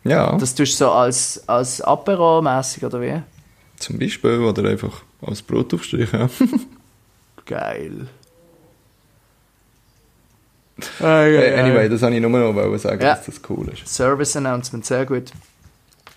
[0.04, 3.22] Ja, Das tust du so als, als Apero-mässig, oder wie?
[3.76, 4.40] zum Beispiel.
[4.40, 6.28] Oder einfach als Brotaufstrich, ja.
[7.46, 8.08] Geil.
[11.00, 13.14] Anyway, das wollte ich nur noch sagen, Ja.
[13.14, 13.86] dass das cool ist.
[13.86, 15.32] Service Announcement, sehr gut.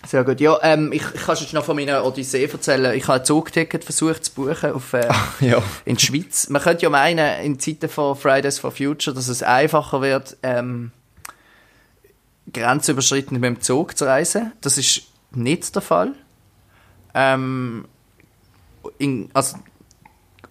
[0.06, 0.40] Sehr gut.
[0.40, 2.92] Ja, ähm, ich, ich kann jetzt noch von meiner Odyssee erzählen.
[2.94, 5.08] Ich habe ein Zugticket versucht zu buchen auf, äh,
[5.40, 5.62] Ja.
[5.84, 6.48] in die Schweiz.
[6.48, 10.90] Man könnte ja meinen, in Zeiten von Fridays for Future, dass es einfacher wird, ähm,
[12.52, 14.52] grenzüberschreitend mit dem Zug zu reisen.
[14.60, 16.12] Das ist nicht der Fall.
[17.14, 17.84] Ähm,
[18.98, 19.56] in, also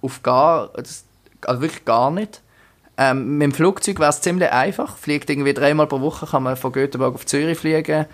[0.01, 1.03] auf gar, das,
[1.45, 2.41] also wirklich gar nicht.
[2.97, 4.97] Ähm, mit dem Flugzeug wäre es ziemlich einfach.
[4.97, 8.05] Fliegt irgendwie dreimal pro Woche, kann man von Göteborg auf Zürich fliegen.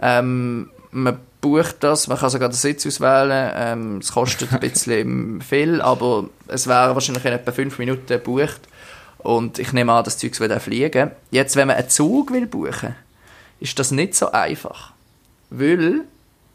[0.00, 3.52] Ähm, man bucht das, man kann sogar den Sitz auswählen.
[3.54, 8.60] Ähm, es kostet ein bisschen viel, aber es wäre wahrscheinlich in etwa fünf Minuten gebucht.
[9.18, 11.10] Und ich nehme an, das Zeug würde auch fliegen.
[11.30, 12.94] Jetzt, wenn man einen Zug will buchen,
[13.60, 14.92] ist das nicht so einfach.
[15.50, 16.02] Weil,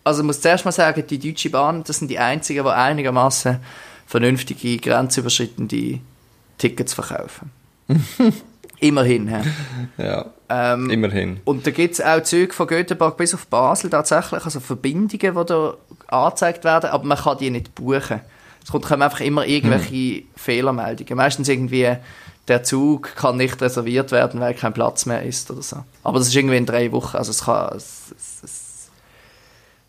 [0.03, 3.59] also ich muss zuerst mal sagen, die Deutsche Bahn, das sind die einzigen, die einigermaßen
[4.05, 5.99] vernünftige, grenzüberschreitende
[6.57, 7.51] Tickets verkaufen.
[8.79, 9.29] Immerhin.
[9.97, 11.41] Ja, Ähm, immerhin.
[11.43, 15.17] und da gibt es auch Züge von Göteborg bis auf Basel tatsächlich, also Verbindungen, die
[15.45, 15.73] da
[16.07, 18.21] angezeigt werden, aber man kann die nicht buchen.
[18.63, 21.15] Es kommt- kommen einfach immer irgendwelche Fehlermeldungen.
[21.17, 21.97] Meistens irgendwie,
[22.47, 25.83] der Zug kann nicht reserviert werden, weil kein Platz mehr ist oder so.
[26.03, 28.89] Aber das ist irgendwie in drei Wochen, also es kann, es, es, es,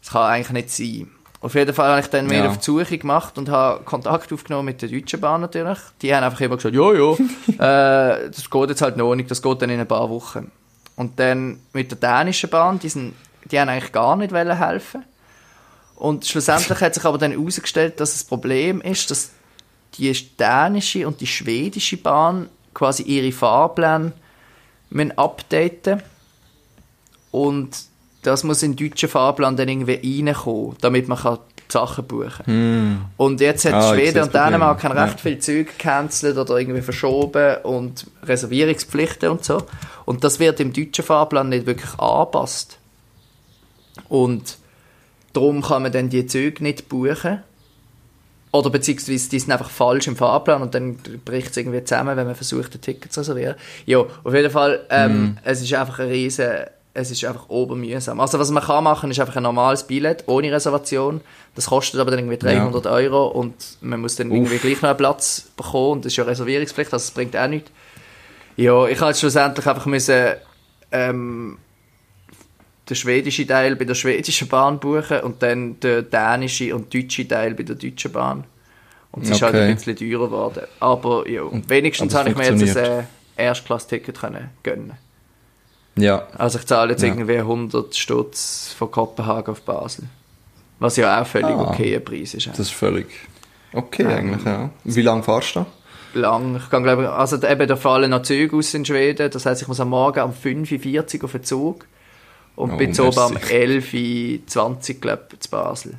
[0.03, 1.11] es kann eigentlich nicht sein.
[1.43, 2.51] Auf jeden Fall habe ich dann wieder Ja.
[2.51, 5.79] auf die Suche gemacht und habe Kontakt aufgenommen mit der Deutschen Bahn natürlich.
[6.03, 7.13] Die haben einfach immer gesagt, ja, ja,
[8.25, 10.51] äh, das geht jetzt halt noch nicht, das geht dann in ein paar Wochen.
[10.97, 13.15] Und dann mit der dänischen Bahn, die, sind,
[13.51, 15.03] die haben eigentlich gar nicht wollen helfen.
[15.97, 19.31] Und schlussendlich hat sich aber dann herausgestellt, dass das Problem ist, dass
[19.97, 24.13] die dänische und die schwedische Bahn quasi ihre Fahrpläne
[24.91, 26.03] müssen updaten
[27.31, 27.90] und
[28.23, 32.31] das muss in den deutschen Fahrplan dann irgendwie reinkommen, damit man kann die Sachen buchen
[32.45, 33.07] kann.
[33.17, 35.19] Und jetzt hat Ah, Schweden und Dänemark haben recht Ja.
[35.23, 39.63] viele Züge gecancelt oder irgendwie verschoben und Reservierungspflichten und so.
[40.05, 42.79] Und das wird im deutschen Fahrplan nicht wirklich angepasst.
[44.09, 44.59] Und
[45.33, 47.43] darum kann man dann die Züge nicht buchen.
[48.53, 52.27] Oder beziehungsweise die sind einfach falsch im Fahrplan und dann bricht es irgendwie zusammen, wenn
[52.27, 53.55] man versucht, ein Ticket zu reservieren.
[53.87, 56.49] Ja, auf jeden Fall, ähm, es ist einfach ein riesen,
[56.93, 58.19] es ist einfach obermühsam.
[58.21, 61.21] Also was man kann machen, ist einfach ein normales Billett ohne Reservation.
[61.55, 64.99] Das kostet aber dann irgendwie 300 Euro und man muss dann irgendwie gleich noch einen
[64.99, 67.71] Platz bekommen und das ist ja Reservierungspflicht, also es bringt auch nichts.
[68.57, 70.35] Ja, ich jetzt schlussendlich einfach müssen,
[70.93, 71.59] ähm,
[72.89, 77.55] den schwedischen Teil bei der schwedischen Bahn buchen und dann den dänischen und deutschen Teil
[77.55, 78.45] bei der deutschen Bahn.
[79.13, 79.69] Und es ist halt Okay.
[79.69, 80.65] ein bisschen teurer geworden.
[80.81, 83.03] Aber ja, wenigstens aber habe ich mir jetzt ein äh,
[83.37, 84.93] Erstklass-Ticket können gönnen.
[85.97, 87.09] Ja, Also ich zahle jetzt Ja.
[87.09, 90.05] irgendwie 100 Stutz von Kopenhagen auf Basel.
[90.79, 91.71] Was ja auch völlig Ah.
[91.71, 92.47] okay ein Preis ist.
[92.47, 93.07] das ist völlig
[93.73, 94.71] okay eigentlich, ja.
[94.85, 95.67] Wie lange fahrst du?
[96.15, 96.57] lang.
[96.57, 99.31] Ich kann, glaube, also eben, da fallen noch Züge aus in Schweden.
[99.31, 101.87] Das heisst, ich muss am Morgen um 5.40 Uhr auf den Zug.
[102.57, 103.55] Und Oh, bin so um merci.
[103.55, 105.95] 11.20 Uhr, glaube zu Basel.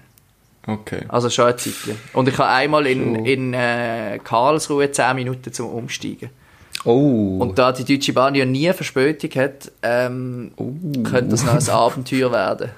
[0.67, 1.05] Okay.
[1.07, 1.97] Also schon ein Zeitchen.
[2.13, 6.29] Und ich habe einmal in, in äh, Karlsruhe 10 Minuten zum Umsteigen.
[6.83, 10.71] Oh, Und da die Deutsche Bahn ja nie Verspätung hat, ähm, Oh.
[11.03, 12.71] könnte das noch ein Abenteuer werden.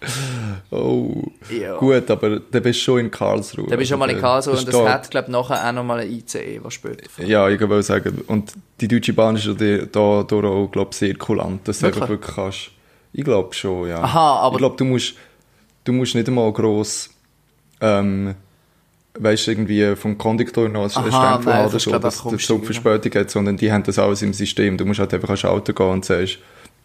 [0.70, 1.22] oh.
[1.50, 1.76] Ja.
[1.76, 3.68] Gut, aber du bist schon in Karlsruhe.
[3.68, 5.32] Da bist du schon mal in Also, Karlsruhe das und es steht- hat, glaube ich,
[5.32, 7.28] nachher auch noch mal ein ICE, was später fährt.
[7.28, 10.94] Ja, ich will sagen, und die Deutsche Bahn ist ja die- da durch auch, glaub,
[10.94, 12.02] sehr kulant, dass du Wirklich?
[12.02, 12.70] einfach wirklich kannst.
[13.12, 14.02] Ich glaube schon, ja.
[14.02, 15.14] Aha, aber- Ich glaube, du musst,
[15.84, 17.10] du musst nicht einmal gross,
[17.80, 18.34] ähm,
[19.18, 22.64] weißt irgendwie vom Konduktor noch Stempel nein, haben, das so, dass der Zug.
[22.64, 24.76] Verspätung hat, sondern die haben das alles im System.
[24.76, 26.38] Du musst halt einfach ans Auto gehen und sagst,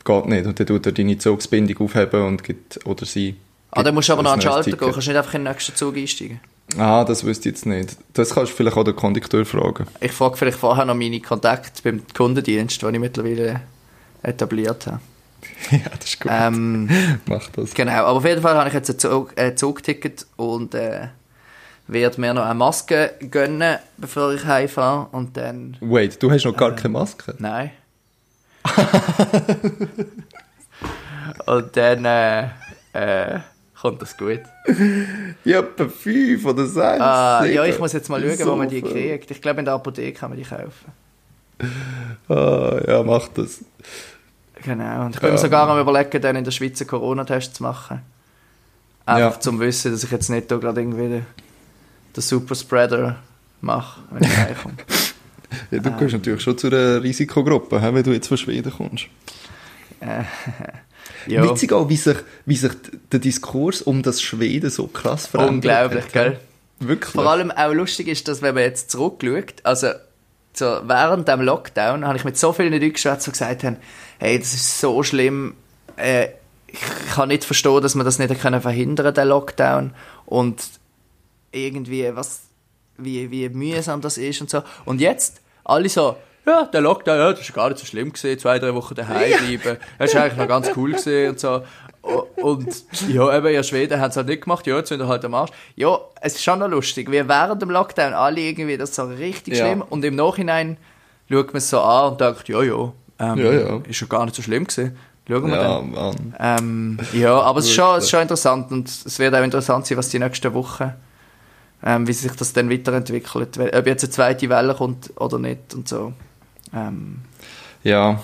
[0.03, 0.45] geht nicht.
[0.45, 3.35] Und dann tut er deine Zugsbindung aufheben und gibt, oder sie,
[3.71, 4.93] Ah, dann musst du aber noch an den ein neues Schalter gehen, Ticket.
[4.93, 6.39] kannst nicht einfach in den nächsten Zug einsteigen.
[6.77, 7.97] Ah, das wüsste ich jetzt nicht.
[8.13, 9.87] Das kannst du vielleicht auch den Kondukteur fragen.
[10.01, 13.61] Ich frage vielleicht vorher noch meine Kontakte beim Kundendienst, den ich mittlerweile
[14.23, 14.99] etabliert habe.
[15.71, 16.31] ja, das ist gut.
[16.33, 16.89] Ähm,
[17.25, 17.73] Mach das.
[17.73, 21.07] genau, aber auf jeden Fall habe ich jetzt ein, Zug, ein Zugticket und äh,
[21.87, 25.77] werde mir noch eine Maske gönnen, bevor ich heimfahre und dann...
[25.79, 27.33] Wait, du hast noch gar keine Maske?
[27.39, 27.71] Nein.
[31.45, 32.43] und dann äh,
[32.93, 33.39] äh,
[33.79, 34.41] kommt das gut.
[35.45, 36.99] Ja, etwa fünf oder sechs.
[36.99, 39.31] Ah, ja, ich muss jetzt mal schauen, wo man die kriegt.
[39.31, 40.91] Ich glaube, in der Apotheke kann man die kaufen.
[42.27, 43.63] Ah, ja, mach das.
[44.63, 45.05] Genau.
[45.05, 48.01] Und ich bin mir sogar am überlegen, dann in der Schweiz einen Corona-Test zu machen.
[49.05, 49.39] Einfach Ja.
[49.39, 51.23] zum Wissen, dass ich jetzt nicht da gerade irgendwie
[52.17, 53.17] den, Superspreader
[53.61, 54.75] mache, wenn ich reinkomme.
[55.71, 59.05] Ja, du gehörst natürlich schon zu einer Risikogruppe, wenn du jetzt von Schweden kommst.
[61.27, 62.73] ja, Witzig auch, wie sich, wie sich
[63.11, 66.13] der Diskurs um das Schweden so krass verändert unglaublich, hat.
[66.13, 66.39] gell?
[66.79, 67.11] Wirklich.
[67.11, 69.87] Vor allem auch lustig ist, dass wenn man jetzt zurückschaut, also
[70.53, 73.77] so während dem Lockdown habe ich mit so vielen Leuten geschwätzt, die gesagt haben,
[74.19, 75.55] hey, das ist so schlimm,
[75.95, 76.29] äh,
[76.67, 76.79] ich
[77.13, 79.91] kann nicht verstehen, dass man das nicht können verhindern den Lockdown
[80.25, 80.61] und
[81.51, 82.41] irgendwie was,
[82.97, 84.61] wie, wie mühsam das ist und so.
[84.85, 88.39] Und jetzt alle so, ja, der Lockdown, ja, das war gar nicht so schlimm gewesen,
[88.39, 91.61] zwei, drei Wochen daheim bleiben, das war eigentlich noch ganz cool gewesen und so.
[92.41, 95.25] Und ja, eben in Schweden haben es halt nicht gemacht, ja, jetzt sind wir halt
[95.25, 95.51] am Arsch.
[95.75, 99.55] Ja, es ist schon noch lustig, wie während dem Lockdown alle irgendwie das so richtig
[99.57, 99.65] Ja.
[99.65, 100.77] schlimm und im Nachhinein
[101.29, 103.81] schaut man es so an und denkt, ja, ja, ähm, Ja, ja.
[103.89, 104.97] ist ja gar nicht so schlimm gewesen.
[105.27, 106.35] Schauen wir Ja, dann.
[106.39, 109.85] Ähm, ja, aber es ist, schon, es ist schon interessant und es wird auch interessant
[109.85, 110.93] sein, was die nächsten Wochen,
[111.83, 115.87] ähm, wie sich das dann weiterentwickelt, ob jetzt eine zweite Welle kommt oder nicht und
[115.87, 116.13] so.
[116.73, 117.19] Ähm,
[117.83, 118.21] Ja,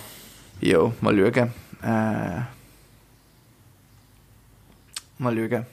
[0.59, 1.51] ja, mal schauen.
[1.83, 2.41] Äh,
[5.19, 5.65] mal schauen.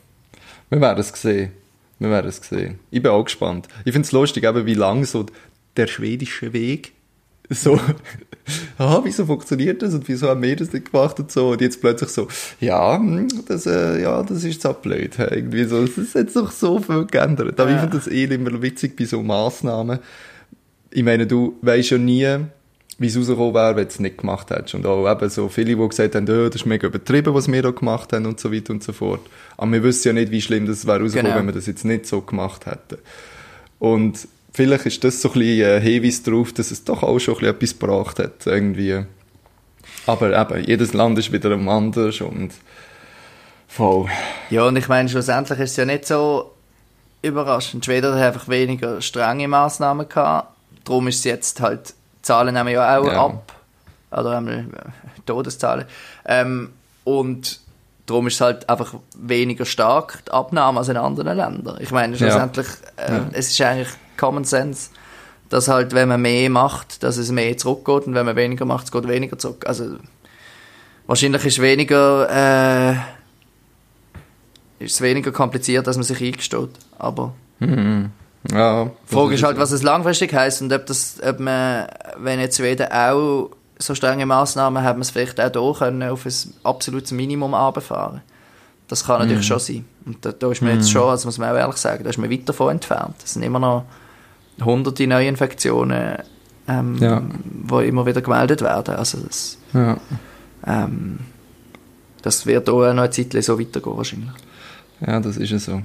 [0.71, 1.53] wir werden es sehen.
[1.99, 2.79] Wir werden es sehen.
[2.91, 3.69] Ich bin auch gespannt.
[3.85, 5.27] Ich finde es lustig, eben, wie lang so
[5.77, 6.93] der schwedische Weg
[7.51, 7.81] so,
[8.79, 11.81] ah, wieso funktioniert das und wieso haben wir das nicht gemacht und so und jetzt
[11.81, 12.29] plötzlich so,
[12.61, 16.51] ja, hm, das, äh, ja, das ist so blöd, irgendwie so, es hat sich doch
[16.51, 17.59] so viel geändert.
[17.61, 17.83] Aber ich Ja.
[17.83, 19.99] finde das eh immer witzig bei so Massnahmen.
[20.91, 22.27] Ich meine, du weißt ja nie,
[22.99, 24.75] wie es rausgekommen wäre, wenn du es nicht gemacht hättest.
[24.75, 27.63] Und auch eben so viele, die gesagt haben, oh, das ist mega übertrieben, was wir
[27.63, 29.21] da gemacht haben und so weiter und so fort.
[29.57, 31.39] Aber wir wissen ja nicht, wie schlimm das wäre rausgekommen, Genau.
[31.41, 32.99] wenn wir das jetzt nicht so gemacht hätten.
[33.79, 34.29] Und
[34.61, 37.39] vielleicht ist das so ein bisschen ein Hinweis darauf, dass es doch auch schon ein
[37.41, 39.05] bisschen etwas gebracht hat, irgendwie.
[40.07, 42.53] Aber eben, jedes Land ist wieder anders und
[43.69, 44.07] voll.
[44.51, 46.51] Ja, und ich meine, schlussendlich ist es ja nicht so
[47.23, 47.85] überraschend.
[47.85, 50.49] Schweden hat einfach weniger strenge Massnahmen gehabt.
[50.85, 53.25] Darum ist es jetzt halt, die Zahlen nehmen ja auch Ja.
[53.27, 53.53] ab.
[54.11, 55.85] Oder einmal äh, Todeszahlen.
[56.27, 56.71] Ähm,
[57.05, 57.61] und
[58.07, 61.79] darum ist es halt einfach weniger stark, die Abnahme als in anderen Ländern.
[61.81, 63.27] Ich meine, schlussendlich, äh, Ja.
[63.33, 63.89] es ist eigentlich
[64.21, 64.91] Common Sense,
[65.49, 68.85] dass halt, wenn man mehr macht, dass es mehr zurückgeht und wenn man weniger macht,
[68.85, 69.65] es geht weniger zurück.
[69.67, 69.97] Also,
[71.07, 72.29] wahrscheinlich ist weniger,
[74.79, 76.71] äh, ist es weniger kompliziert, als man sich eingesteht.
[76.99, 77.35] Aber
[78.51, 82.41] Ja, die Frage ist halt, was es langfristig heisst und ob das, ob man, wenn
[82.41, 86.33] jetzt Schweden auch so strenge Massnahmen hat, man es vielleicht auch hier können, auf ein
[86.65, 88.23] absolutes Minimum runterfahren.
[88.89, 89.85] Das kann natürlich schon sein.
[90.05, 92.19] Und da, da ist man jetzt schon, das muss man auch ehrlich sagen, da ist
[92.19, 93.15] man weit davon entfernt.
[93.25, 93.85] Es sind immer noch
[94.65, 96.19] hunderte Neuinfektionen,
[96.69, 97.23] ähm, Ja.
[97.45, 98.95] die immer wieder gemeldet werden.
[98.97, 99.97] Also das, Ja.
[100.67, 101.21] ähm,
[102.23, 104.31] das wird auch noch eine Zeit lang so weitergehen wahrscheinlich.
[105.07, 105.83] ja, das ist ja so.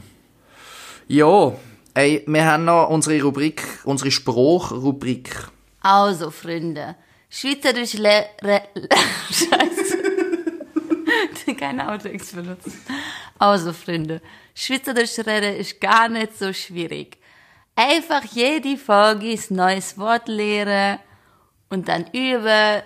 [1.08, 1.54] Ja,
[1.94, 5.30] ey, wir haben noch unsere Rubrik, unsere Spruchrubrik.
[5.82, 6.96] Also, Freunde,
[7.30, 8.26] Schweizerisch le...
[8.42, 8.62] Re,
[9.30, 9.98] Scheiße.
[11.60, 12.74] Keine Outtakes benutzen.
[13.38, 14.22] Also, Freunde,
[14.54, 17.18] Schweizerisch reden ist gar nicht so schwierig.
[17.76, 21.00] Einfach jede Folge ein neues Wort lernen
[21.70, 22.84] und dann üben.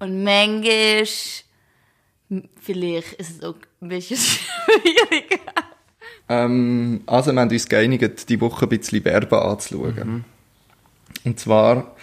[0.00, 1.06] Und manchmal,
[2.60, 5.52] vielleicht ist es auch ein bisschen schwieriger.
[6.28, 10.24] Ähm, also wir haben uns geeinigt, die Woche ein bisschen Verben anzuschauen.
[11.24, 11.94] Und zwar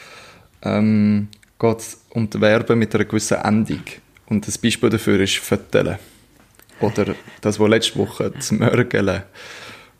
[0.62, 1.28] ähm,
[1.60, 3.84] geht es um die Verben mit einer gewissen Endung.
[4.28, 5.98] Und das Beispiel dafür ist «fötteln».
[6.80, 9.24] Oder das, was letzte Woche «zu mörgeln».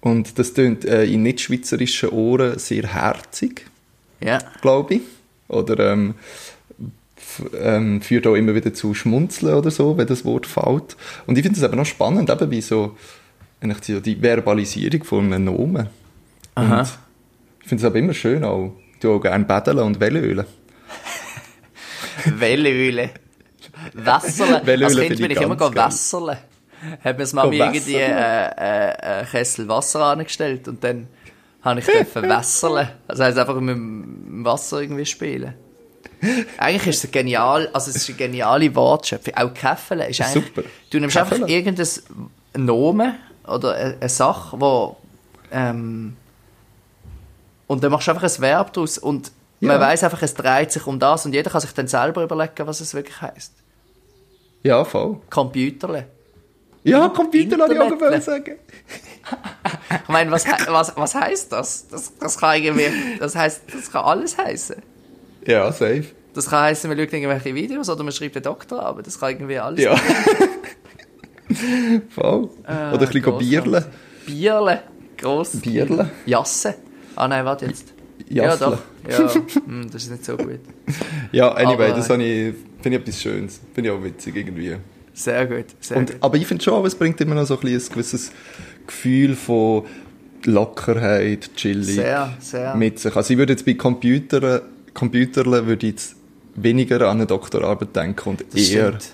[0.02, 3.66] Und das klingt äh, in nicht-schweizerischen Ohren sehr herzig,
[4.22, 4.40] Ja.
[4.62, 5.02] glaube ich.
[5.50, 6.14] Oder ähm,
[7.62, 10.96] ähm, führt auch immer wieder zu Schmunzeln oder so, wenn das Wort fällt.
[11.26, 12.96] Und ich finde es aber noch spannend, eben wie so
[13.62, 15.88] eigentlich die, die Verbalisierung von einem Nomen.
[16.56, 16.80] Aha.
[16.82, 16.88] Und
[17.62, 18.74] ich finde es aber immer schön auch.
[18.94, 20.46] Ich tue auch gerne Bädeln und Wellölen.
[22.26, 23.10] Wellöle.
[23.94, 24.62] Wässerle.
[24.66, 25.76] Wellöle Als finde Kind bin ich immer geil.
[25.76, 26.38] wässerle.
[27.04, 31.08] Hat mir das Mami irgendwie äh, äh, einen Kessel Wasser angestellt und dann
[31.62, 32.90] habe ich dürfen wässerle.
[33.08, 35.54] Also heisst einfach mit dem Wasser irgendwie spielen.
[36.58, 39.34] Eigentlich ist es genial, also es ist eine geniale Wortschöpfung.
[39.38, 40.46] Auch Käffele ist eigentlich...
[40.46, 40.64] Super.
[40.90, 41.52] Du nimmst einfach Käffele.
[41.54, 41.88] irgendein
[42.58, 43.16] Nomen
[43.48, 44.98] oder eine, eine Sache, wo...
[45.52, 46.16] Ähm,
[47.68, 49.80] und dann machst du einfach ein Verb daraus und man Ja.
[49.82, 52.80] weiß einfach, es dreht sich um das und jeder kann sich dann selber überlegen, was
[52.82, 53.54] es wirklich heißt.
[54.64, 55.18] Ja, voll.
[55.30, 56.06] Computerle.
[56.90, 58.56] Ja, Computer habe ich wollen sagen.
[60.04, 61.88] Ich meine, was, was, was heißt das?
[61.88, 62.18] das?
[62.18, 62.88] Das kann irgendwie,
[63.20, 64.78] das heißt, das kann alles heißen.
[65.46, 66.06] Ja, safe.
[66.34, 69.32] Das kann heißen, man schaut irgendwelche Videos oder man schreibt einen Doktor, aber das kann
[69.32, 69.84] irgendwie alles.
[69.84, 69.96] Ja.
[72.10, 72.50] voll.
[72.68, 73.86] Äh, Oder ein bisschen bierle.
[74.26, 74.84] Bierle,
[75.18, 75.60] gross.
[75.62, 76.10] Bierle.
[76.26, 76.76] Jasse.
[77.16, 77.94] Ah nein, warte jetzt.
[78.28, 78.66] Jassle.
[78.66, 78.80] Ja, doch.
[79.10, 79.34] Ja,
[79.66, 80.60] hm, das ist nicht so gut.
[81.32, 83.60] Ja, anyway, Aber- das ich, finde ich etwas Schönes.
[83.74, 84.78] Finde ich auch witzig irgendwie.
[85.20, 86.18] Sehr gut, sehr Und, gut.
[86.22, 88.32] aber ich finde schon, es bringt immer noch so ein, ein gewisses
[88.88, 89.84] Gefühl von
[90.46, 92.74] Lockerheit, chillig Sehr, sehr.
[92.76, 93.14] mit sich.
[93.14, 94.62] Also ich würde jetzt bei Computern,
[94.94, 96.16] Computerle würde ich jetzt
[96.56, 99.14] weniger an eine Doktorarbeit denken und Das eher stimmt.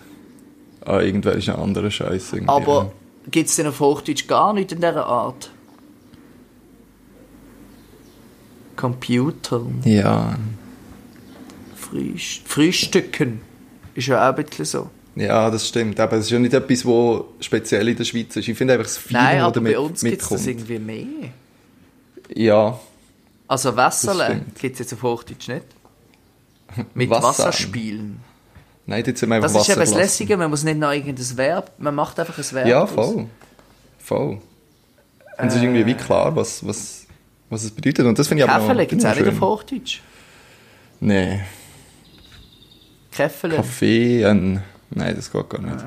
[0.85, 2.41] an irgendwelche anderen Scheiße.
[2.45, 2.91] Aber
[3.31, 5.49] gibt es denn auf Hochdeutsch gar nicht in dieser Art?
[8.75, 10.35] Computer, Ja,
[11.75, 13.41] Frühst Frühstücken.
[13.95, 14.89] Ist ja auch ein bisschen so.
[15.15, 15.99] Ja, das stimmt.
[15.99, 18.47] Aber es ist ja nicht etwas, was speziell in der Schweiz ist.
[18.47, 21.05] Ich finde einfach das Feeling, Nein, aber damit bei uns gibt es das irgendwie mehr.
[22.35, 22.79] Ja,
[23.47, 25.65] Also Wässerle gibt es jetzt auf Hochdeutsch nicht.
[26.93, 27.27] Mit Wasser.
[27.45, 28.19] Wasserspielen.
[28.85, 30.91] nein, jetzt sind wir einfach Das ist eben das Wasser Lässige, man muss nicht noch
[30.91, 32.67] irgendein Verb, man macht einfach ein Verb.
[32.67, 33.27] Ja, voll.
[33.99, 34.39] Voll.
[35.37, 37.05] Und es ist irgendwie wie klar, was, was,
[37.49, 38.05] was es bedeutet.
[38.05, 40.01] Und das finde ich aber noch, gibt es auch nicht ich auf Hochdeutsch.
[40.99, 41.07] schön.
[41.07, 41.41] Nee.
[43.11, 43.63] Käffele.
[44.95, 45.85] Nein, das geht gar nicht.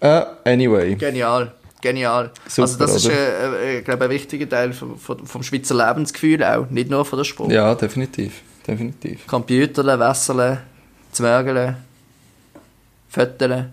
[0.00, 0.94] Äh, anyway.
[0.96, 1.52] Genial.
[1.80, 2.32] Genial.
[2.48, 3.60] Super, also das ist, oder?
[3.60, 7.24] äh, äh, glaube ein wichtiger Teil vom, vom, Schweizer Lebensgefühl auch, nicht nur von der
[7.24, 7.52] Sprache.
[7.52, 8.42] Ja, definitiv.
[8.66, 9.26] Definitiv.
[9.26, 10.62] Computerle, Wässerle,
[11.12, 11.76] Zwergele,
[13.08, 13.70] Fötele,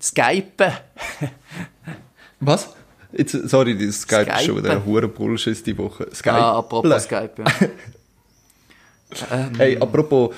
[0.00, 0.72] Skypen.
[2.40, 2.74] Was?
[3.12, 6.08] Jetzt, sorry, das Skype, ist schon wieder ein hoher Bullshit die Woche.
[6.12, 6.34] Skype.
[6.34, 7.32] Ah, apropos Skype.
[7.38, 7.46] Ja.
[9.32, 10.34] ähm, Hey, apropos,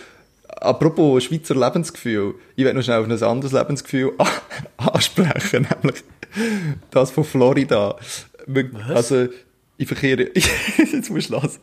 [0.56, 2.34] apropos Schweizer Lebensgefühl.
[2.56, 4.12] Ich werde noch schnell auf ein anderes Lebensgefühl
[4.76, 6.02] ansprechen, nämlich
[6.90, 7.96] das von Florida.
[8.46, 9.28] Wir- Also,
[9.76, 11.60] ich verkehre, jetzt musst du lassen.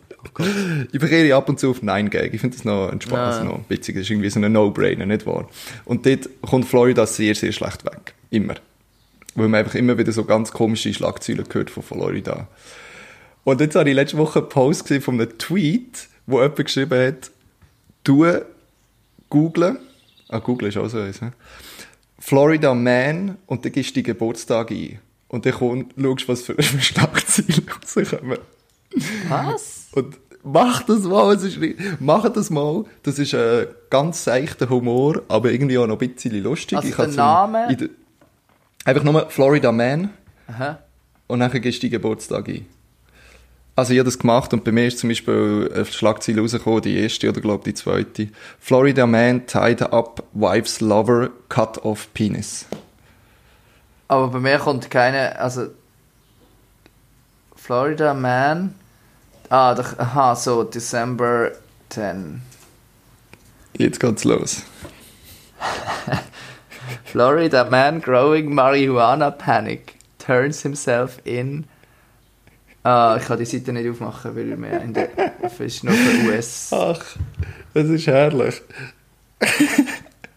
[0.91, 2.33] Ich verkehre ab und zu auf 9gag.
[2.33, 3.43] Ich finde das noch ein Spaß, Ja.
[3.43, 3.95] noch witzig.
[3.95, 5.47] Das ist irgendwie so ein No-Brainer, nicht wahr?
[5.85, 8.13] Und dort kommt Florida sehr, sehr schlecht weg.
[8.31, 8.55] Immer.
[9.35, 12.47] Weil man einfach immer wieder so ganz komische Schlagzeilen gehört von Florida.
[13.43, 16.99] Und jetzt habe ich letzte Woche einen Post gesehen von einem Tweet, wo jemand geschrieben
[17.07, 17.31] hat,
[18.03, 18.25] du
[19.29, 19.77] googlen,
[20.29, 21.33] ah, Google ist auch so eins, ne?
[22.19, 24.99] Florida Man und dann gibst du die Geburtstag ein.
[25.27, 28.37] Und dann komm, schaust, was für für Schlagzeilen rauskommen.
[29.29, 29.87] Was?
[29.93, 31.59] Und mach das mal, es ist,
[31.99, 32.85] mach das mal.
[33.03, 36.77] Das ist ein ganz seichter Humor, aber irgendwie auch noch ein bisschen lustig.
[36.77, 37.89] Also Ich der Name?
[38.85, 40.09] einfach nur Florida Man
[40.47, 40.79] Aha.
[41.27, 42.65] und dann gibst du die Geburtstag ein.
[43.77, 46.97] Also ich habe das gemacht und bei mir ist zum Beispiel eine Schlagzeile rausgekommen, die
[46.97, 48.29] erste oder glaube die zweite.
[48.59, 52.65] Florida Man tied up wife's lover cut off penis.
[54.07, 55.67] Aber bei mir kommt keine, also
[57.55, 58.73] Florida Man.
[59.49, 61.51] Ah, doch, aha, so December
[61.89, 62.41] 10.
[63.77, 64.63] Jetzt geht's los.
[67.05, 71.65] Florida man growing marijuana panic turns himself in.
[72.87, 75.09] Ah, ich kann die Seite nicht aufmachen, weil wir in der
[75.59, 76.69] ist noch für US.
[76.71, 77.03] Ach,
[77.73, 78.61] das ist herrlich.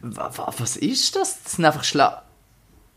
[0.00, 1.42] Wa- wa- Was ist das?
[1.44, 2.22] Das sind einfach Schla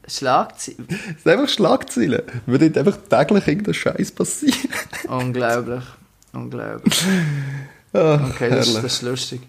[0.08, 0.88] Schlagzeilen.
[0.88, 2.24] Das sind einfach Schlagzeilen.
[2.46, 4.56] Weil dort einfach täglich irgendein Scheiß passiert.
[5.08, 5.84] Unglaublich.
[6.34, 7.04] Unglaublich.
[7.94, 9.42] Ach, Okay, das, das ist lustig.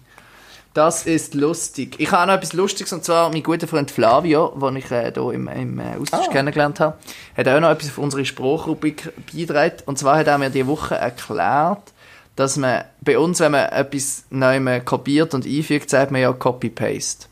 [0.75, 1.95] Das ist lustig.
[1.99, 5.09] Ich habe auch noch etwas Lustiges, und zwar mein guter Freund Flavio, den ich äh,
[5.13, 6.31] hier im, im äh, Austausch Ah.
[6.31, 6.97] kennengelernt habe,
[7.37, 9.77] hat auch noch etwas auf unsere Spruchrubrik beigetragen.
[9.85, 11.93] Und zwar hat er mir diese Woche erklärt,
[12.35, 17.27] dass man bei uns, wenn man etwas neu kopiert und einfügt, sagt man ja Copy-Paste.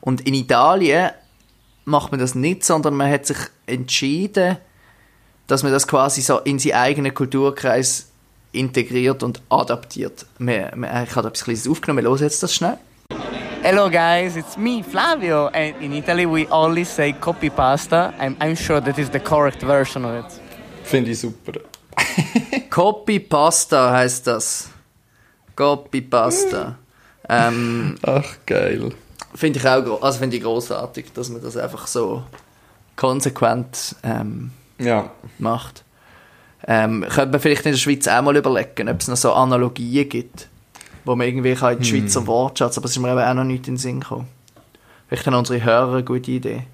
[0.00, 1.10] Und in Italien
[1.84, 3.36] macht man das nicht, sondern man hat sich
[3.66, 4.56] entschieden,
[5.46, 8.08] dass man das quasi so in seinen eigenen Kulturkreis
[8.56, 10.26] integriert und adaptiert.
[10.38, 12.78] Wir, wir, ich habe etwas Kleines aufgenommen, wir hören jetzt das schnell.
[13.62, 18.12] Hello guys, it's me, Flavio, and in Italy we always say copy pasta.
[18.20, 20.40] I'm, I'm sure that is the correct version of it.
[20.84, 21.52] Finde ich super.
[22.70, 24.68] Copy Pasta heißt das.
[25.56, 26.76] Copy Pasta.
[27.28, 28.90] ähm, Ach, geil.
[29.34, 32.22] Finde ich auch also finde ich großartig, dass man das einfach so
[32.96, 35.10] konsequent ähm, Ja.
[35.38, 35.84] macht.
[36.66, 40.08] Ähm, könnte man vielleicht in der Schweiz auch mal überlegen, ob es noch so Analogien
[40.08, 40.48] gibt,
[41.04, 43.44] wo man irgendwie kann in den Schweizer Wortschatz, aber es ist mir eben auch noch
[43.44, 44.26] nicht in den Sinn gekommen.
[45.08, 46.64] Vielleicht haben unsere Hörer eine gute Idee.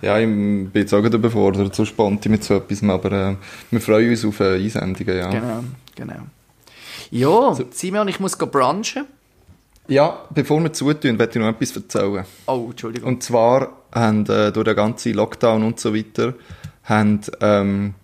[0.00, 3.36] Ja, ich bin jetzt auch gerade überfordert, so spontan mit so etwas, aber äh,
[3.70, 5.30] wir freuen uns auf äh, Einsendungen, ja.
[5.30, 5.64] Genau,
[5.94, 6.20] genau.
[7.10, 9.06] Ja, Simon, ich muss brunchen.
[9.88, 12.24] Ja, bevor wir zutun, möchte ich noch etwas erzählen.
[12.46, 13.08] Oh, Entschuldigung.
[13.08, 16.34] Und zwar haben äh, durch den ganzen Lockdown und so weiter
[16.88, 17.94] haben ähm,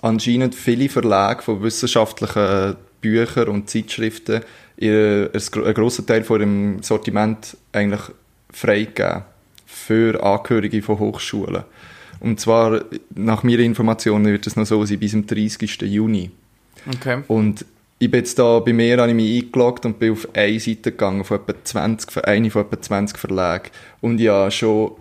[0.00, 4.42] anscheinend viele Verlage von wissenschaftlichen Büchern und Zeitschriften
[4.80, 5.30] einen
[5.74, 8.02] grossen Teil von ihrem Sortiment eigentlich
[8.50, 9.22] freigegeben
[9.66, 11.64] für Angehörige von Hochschulen.
[12.20, 12.84] Und zwar,
[13.14, 15.82] nach meiner Information, wird es noch so sein bis zum 30.
[15.82, 16.30] Juni.
[16.86, 17.22] Okay.
[17.28, 17.66] Und
[17.98, 20.92] ich bin jetzt da, bei mir habe ich mich eingeloggt und bin auf eine Seite
[20.92, 23.70] gegangen von etwa 20, von eine von etwa 20 Verlagen.
[24.00, 24.92] Und ich habe schon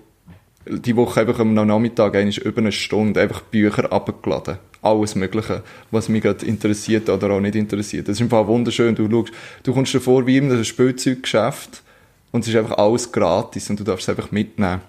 [0.66, 4.58] die Woche einfach am Nachmittag eigentlich über eine Stunde einfach Bücher abgeladen.
[4.82, 8.08] Alles Mögliche, was mich gerade interessiert oder auch nicht interessiert.
[8.08, 8.96] Das ist einfach wunderschön.
[8.96, 9.32] Du schaust,
[9.64, 11.82] du kommst dir vor wie in einem Spielzeuggeschäft
[12.32, 14.82] und es ist einfach alles gratis und du darfst es einfach mitnehmen.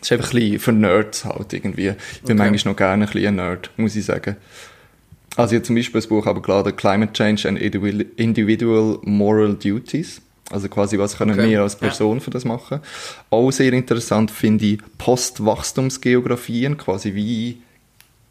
[0.00, 1.88] Es ist einfach ein bisschen für Nerds halt irgendwie.
[1.88, 2.50] Ich bin Okay.
[2.50, 4.36] manchmal noch gerne ein bisschen ein Nerd, muss ich sagen.
[5.36, 10.20] Also ich habe zum Beispiel das Buch abgeladen, Climate Change and Individual Moral Duties.
[10.50, 11.50] Also quasi, was können Okay.
[11.50, 12.80] wir als Person für das machen?
[13.30, 17.58] Auch sehr interessant finde ich Postwachstumsgeografien, quasi wie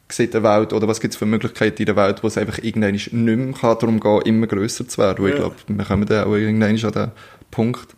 [0.08, 2.60] sieht eine Welt oder was gibt es für Möglichkeiten in der Welt, wo es einfach
[2.60, 5.24] irgendwann nicht mehr kann, darum gehen, immer grösser zu werden.
[5.24, 7.12] Weil ich glaube, wir kommen dann auch irgendwann an den
[7.52, 7.96] Punkt.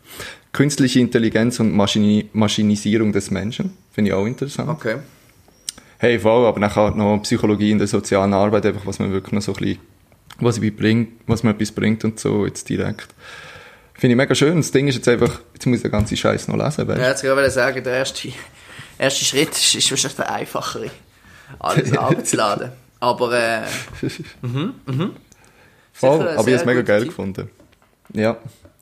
[0.53, 4.69] Künstliche Intelligenz und Maschini Maschinisierung des Menschen, finde ich auch interessant.
[4.69, 4.95] Okay.
[5.99, 9.33] Hey, voll, aber dann halt noch Psychologie in der sozialen Arbeit, einfach, was man wirklich
[9.33, 9.79] noch so ein bisschen,
[10.39, 13.13] was ich bringt, was man etwas bringt und so, jetzt direkt.
[13.97, 14.57] Finde ich mega schön.
[14.57, 17.07] Das Ding ist jetzt einfach, jetzt muss ich den ganzen Scheiß noch lesen, weißt Ja,
[17.09, 18.29] jetzt gerade sagen, der erste,
[18.99, 20.91] erste Schritt ist, ist wahrscheinlich der einfachere.
[21.59, 22.71] Alles abzuladen.
[22.99, 23.61] Aber äh,
[25.93, 27.09] Voll, sicher ein aber ich habe es mega geil Tipp.
[27.09, 27.49] gefunden.
[28.13, 28.37] Ja,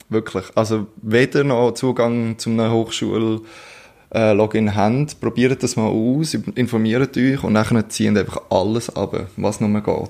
[0.10, 0.46] wirklich.
[0.56, 7.54] Also, weder noch Zugang zu einem Hochschul-Login habt, probiert das mal aus, informiert euch und
[7.54, 10.10] nachher zieht einfach alles ab, was noch mal geht.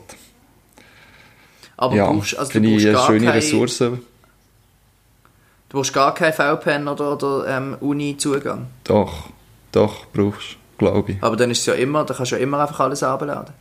[1.78, 3.84] aber ja, brauchst, also du ich brauchst eine gar schöne kein, Ressource.
[5.76, 8.67] Du brauchst gar keinen VPN oder, oder ähm, Uni-Zugang.
[8.86, 9.26] Doch,
[9.73, 11.21] doch, brauchst glaube ich.
[11.21, 13.53] Aber dann ist es ja immer, da kannst du ja immer einfach alles abladen.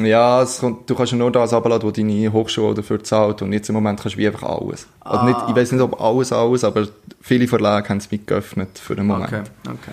[0.00, 3.42] Ja, kommt, du kannst ja nur das abladen, was deine Hochschule dafür zahlt.
[3.42, 4.88] Und jetzt im Moment kannst du wie einfach alles.
[4.98, 6.88] also nicht, ich weiß nicht, ob alles, alles, aber
[7.20, 9.28] viele Verlage haben es mitgeöffnet für den Moment.
[9.28, 9.92] Okay, okay.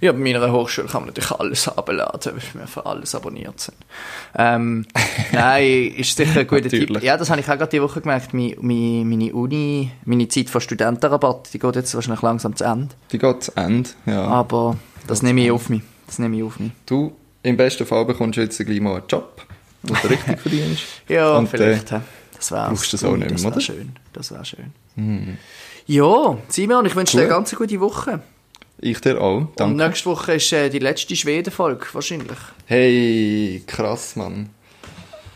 [0.00, 3.76] Ja, bei meiner Hochschule kann man natürlich alles abladen, weil wir für alles abonniert sind.
[4.36, 4.86] Ähm,
[5.32, 7.02] nein, ist sicher ein guter Tipp.
[7.02, 8.32] Ja, das habe ich auch gerade die Woche gemerkt.
[8.34, 12.94] Meine, meine, Uni, meine Zeit von Studentenrabatt, die geht jetzt wahrscheinlich langsam zu Ende.
[13.12, 14.24] Die geht zu Ende, ja.
[14.24, 14.76] Aber
[15.06, 15.82] das nehme ich auf mich.
[16.06, 16.72] Das nehme ich auf mich.
[16.86, 17.12] Du,
[17.42, 19.42] im besten Fall bekommst du jetzt gleich mal einen Job,
[19.82, 20.82] wo du richtig verdienst.
[21.08, 21.92] Ja, Und, vielleicht.
[21.92, 22.00] Äh,
[22.36, 23.60] das wäre brauchst du das auch nicht mehr, Das oder?
[23.60, 23.92] schön.
[24.12, 25.38] Das wäre schön.
[25.86, 28.20] Ja, Simon, ich wünsche dir eine ganz gute Woche.
[28.80, 29.76] Ich dir auch, Und danke.
[29.86, 32.38] nächste Woche ist äh, die letzte Schweden-Folge, wahrscheinlich.
[32.66, 34.50] Hey, krass, Mann.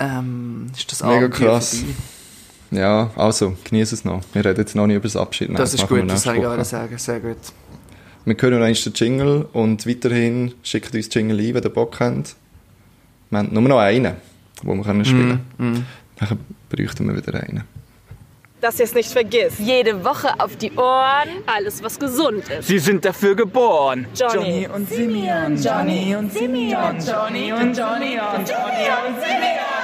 [0.00, 1.76] Ähm, ist das Mega Abenteuer krass.
[1.78, 1.94] vorbei?
[2.70, 4.20] Ja, also, genieße es noch.
[4.32, 5.48] Wir reden jetzt noch nicht über das Abschied.
[5.48, 6.98] nehmen, Das ist gut, das habe ich gerade sagen.
[6.98, 7.36] Sehr gut.
[8.24, 12.34] Wir hören noch den Jingle und weiterhin schickt uns Jingle ein, wenn ihr Bock habt.
[13.30, 14.14] Wir haben nur noch einen,
[14.62, 15.86] den wir können spielen können.
[16.18, 16.38] Dann
[16.70, 17.64] bräuchten wir wieder einen.
[18.64, 19.58] Dass ihr es nicht vergisst.
[19.58, 21.28] Jede Woche auf die Ohren.
[21.44, 22.66] Alles, was gesund ist.
[22.66, 24.06] Sie sind dafür geboren.
[24.14, 29.74] Johnny, und Simeon, Johnny und Simeon, Johnny und Johnny und Johnny und Simeon.